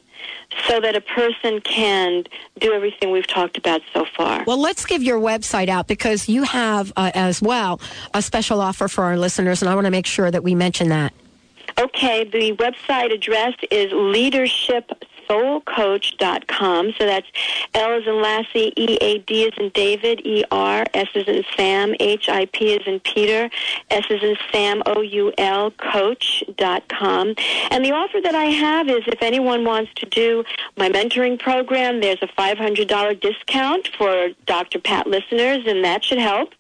so 0.67 0.80
that 0.80 0.95
a 0.95 1.02
person 1.02 1.62
can 1.62 2.24
do 2.60 2.74
everything 2.74 3.12
we've 3.12 3.28
talked 3.28 3.58
about 3.58 3.82
so 3.93 4.06
far. 4.17 4.43
Well, 4.45 4.60
let's 4.60 4.86
give 4.86 5.04
your 5.04 5.19
website 5.19 5.69
out 5.69 5.88
because 5.88 6.28
you 6.28 6.43
have 6.43 6.91
uh, 6.95 7.12
as 7.13 7.41
well 7.41 7.80
a 8.13 8.22
special 8.22 8.62
offer 8.62 8.88
for 8.88 9.04
our 9.04 9.17
listeners, 9.17 9.62
and 9.62 9.69
I 9.69 9.76
want 9.76 9.86
to 9.86 9.91
make 9.91 10.06
sure 10.06 10.30
that 10.32 10.43
we 10.43 10.56
mention 10.56 10.89
that. 10.89 11.13
Okay, 11.78 12.24
the 12.26 12.56
website 12.58 13.13
address 13.13 13.54
is 13.72 13.91
leadership 13.93 14.91
soulcoach.com. 15.30 16.94
So 16.98 17.06
that's 17.06 17.28
L 17.74 17.94
is 18.00 18.08
in 18.08 18.22
Lassie, 18.22 18.74
E 18.76 18.98
A 19.02 19.20
D 19.20 19.44
is 19.44 19.54
in 19.58 19.70
David, 19.70 20.26
E 20.26 20.44
R, 20.52 20.86
S 20.94 21.08
is 21.15 21.28
in 21.28 21.44
Sam, 21.56 21.96
H 22.00 22.28
I 22.30 22.46
P 22.46 22.74
is 22.74 22.86
in 22.88 23.00
Peter, 23.02 23.50
S 23.89 24.06
is 24.10 24.24
in 24.24 24.36
Sam, 24.52 24.82
O 24.86 25.02
U 25.02 25.32
L, 25.38 25.72
coach.com. 25.72 27.36
And 27.72 27.86
the 27.86 27.92
offer 27.92 28.20
that 28.22 28.36
I 28.36 28.46
have 28.46 28.89
is 28.89 29.04
if 29.08 29.22
anyone 29.22 29.65
wants 29.65 29.92
to 29.96 30.06
do 30.08 30.44
my 30.78 30.89
mentoring 30.89 31.39
program, 31.39 32.02
there's 32.02 32.22
a 32.22 32.28
$500 32.28 33.20
discount 33.20 33.89
for 33.98 34.30
Dr. 34.46 34.80
Pat 34.80 35.08
listeners, 35.08 35.65
and 35.68 35.84
that 35.84 36.04
should 36.04 36.18
help. 36.18 36.54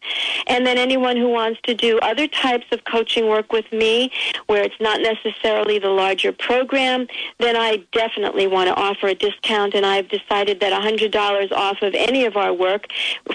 And 0.47 0.65
then 0.65 0.77
anyone 0.77 1.17
who 1.17 1.29
wants 1.29 1.59
to 1.63 1.73
do 1.73 1.99
other 1.99 2.27
types 2.27 2.65
of 2.71 2.83
coaching 2.85 3.27
work 3.27 3.51
with 3.51 3.71
me, 3.71 4.11
where 4.47 4.63
it's 4.63 4.79
not 4.79 5.01
necessarily 5.01 5.79
the 5.79 5.89
larger 5.89 6.31
program, 6.31 7.07
then 7.39 7.55
I 7.55 7.77
definitely 7.91 8.47
want 8.47 8.58
to 8.67 8.75
offer 8.75 9.07
a 9.07 9.15
discount, 9.15 9.73
and 9.73 9.85
I've 9.85 10.09
decided 10.09 10.59
that 10.59 10.73
$100 10.73 11.51
off 11.51 11.81
of 11.81 11.93
any 11.95 12.25
of 12.25 12.35
our 12.35 12.53
work 12.53 12.87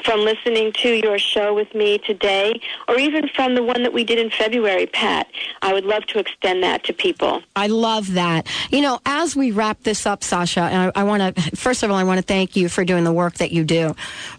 from 0.03 0.21
listening 0.21 0.73
to 0.83 0.91
your 0.91 1.19
show 1.19 1.55
with 1.55 1.75
me 1.75 1.99
today, 1.99 2.61
or 2.89 2.99
even 2.99 3.29
from 3.29 3.55
the 3.55 3.63
one 3.63 3.83
that 3.83 3.93
we 3.93 4.05
did 4.05 4.19
in 4.19 4.31
February, 4.31 4.87
Pat, 4.87 5.29
I 5.63 5.73
would 5.73 5.85
love 5.85 6.05
to 6.07 6.19
extend 6.19 6.63
that 6.63 6.85
to 6.85 6.93
people. 6.93 7.43
I 7.57 7.69
love 7.69 8.13
that. 8.15 8.47
You 8.71 8.83
know, 8.83 9.01
as 9.07 9.35
we 9.35 9.51
wrap 9.51 9.83
this 9.83 10.07
up, 10.07 10.23
Sasha, 10.23 10.61
I, 10.61 11.01
I 11.01 11.05
want 11.05 11.37
to, 11.37 11.57
first 11.57 11.83
of 11.83 11.91
all, 11.91 11.97
I 11.97 12.05
want 12.05 12.19
to 12.19 12.27
thank 12.27 12.57
you 12.57 12.69
for 12.69 12.85
doing 12.85 13.05
the 13.05 13.13
work 13.13 13.35
that 13.35 13.53
you 13.53 13.65
do 13.65 13.95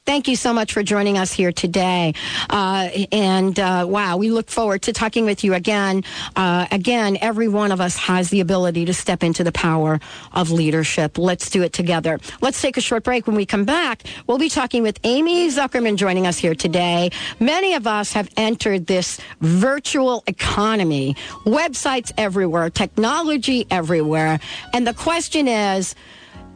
Thank 0.06 0.28
you 0.28 0.36
so 0.36 0.54
much 0.54 0.72
for 0.72 0.84
joining 0.84 1.18
us 1.18 1.34
here 1.34 1.52
today. 1.52 2.14
Uh, 2.48 2.90
and 3.12 3.60
uh, 3.60 3.88
wow, 3.90 4.18
we 4.18 4.30
look 4.30 4.52
forward 4.52 4.84
to 4.84 4.94
talking 4.94 5.26
with 5.26 5.44
you 5.44 5.56
again. 5.56 6.04
Uh, 6.36 6.68
again, 6.72 7.18
every 7.22 7.48
one 7.48 7.72
of 7.72 7.82
us 7.82 7.98
has 7.98 8.30
the 8.30 8.40
ability 8.40 8.86
to 8.86 8.94
step 8.94 9.24
into 9.24 9.44
the 9.44 9.52
power 9.52 10.00
of 10.32 10.52
leadership. 10.52 11.18
Let's 11.18 11.50
do 11.50 11.64
it 11.64 11.74
together. 11.74 12.20
Let's 12.40 12.62
take 12.62 12.78
a 12.78 12.82
short 12.82 13.04
break. 13.04 13.26
When 13.26 13.36
we 13.36 13.48
come 13.48 13.66
back, 13.66 14.04
we'll 14.28 14.38
be 14.38 14.48
talking 14.48 14.84
with 14.84 15.00
Amy 15.04 15.48
Zuckerman 15.50 15.96
joining 15.96 16.28
us 16.28 16.38
here 16.38 16.54
today. 16.54 17.10
Many 17.40 17.74
of 17.74 17.88
us 17.88 18.14
have 18.14 18.30
entered 18.38 18.86
this 18.86 19.20
virtual 19.42 20.24
economy, 20.28 21.16
websites 21.46 22.12
everywhere, 22.16 22.70
technology 22.70 23.66
everywhere. 23.72 24.40
And 24.72 24.86
the 24.86 24.94
question 24.94 25.48
is, 25.48 25.96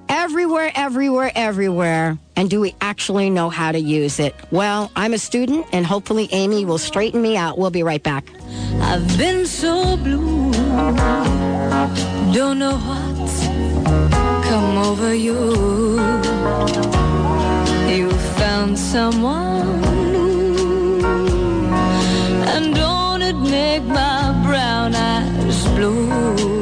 everywhere, 0.10 0.72
everywhere, 0.76 1.32
everywhere. 1.36 2.18
And 2.36 2.50
do 2.50 2.60
we 2.60 2.76
actually 2.82 3.30
know 3.30 3.50
how 3.50 3.72
to 3.72 3.80
use 3.80 4.20
it? 4.20 4.36
Well, 4.52 4.92
I'm 4.96 5.14
a 5.14 5.18
student, 5.18 5.68
and 5.72 5.86
hopefully 5.86 6.28
Amy 6.32 6.66
will 6.66 6.78
straighten 6.78 7.22
me 7.22 7.38
out. 7.38 7.58
We'll 7.58 7.70
be 7.70 7.84
right 7.84 8.02
back. 8.02 8.30
I've 8.82 9.18
been 9.18 9.46
so 9.46 9.96
blue, 9.98 10.52
don't 12.34 12.60
know 12.60 12.78
what's 12.78 13.46
come 14.50 14.78
over 14.78 15.14
you. 15.14 16.00
You 17.90 18.10
found 18.38 18.78
someone 18.78 19.84
and 22.48 22.74
don't 22.74 23.22
it 23.22 23.36
make 23.36 23.84
my 23.84 24.40
brown 24.46 24.96
eyes 24.96 25.68
blue? 25.76 26.59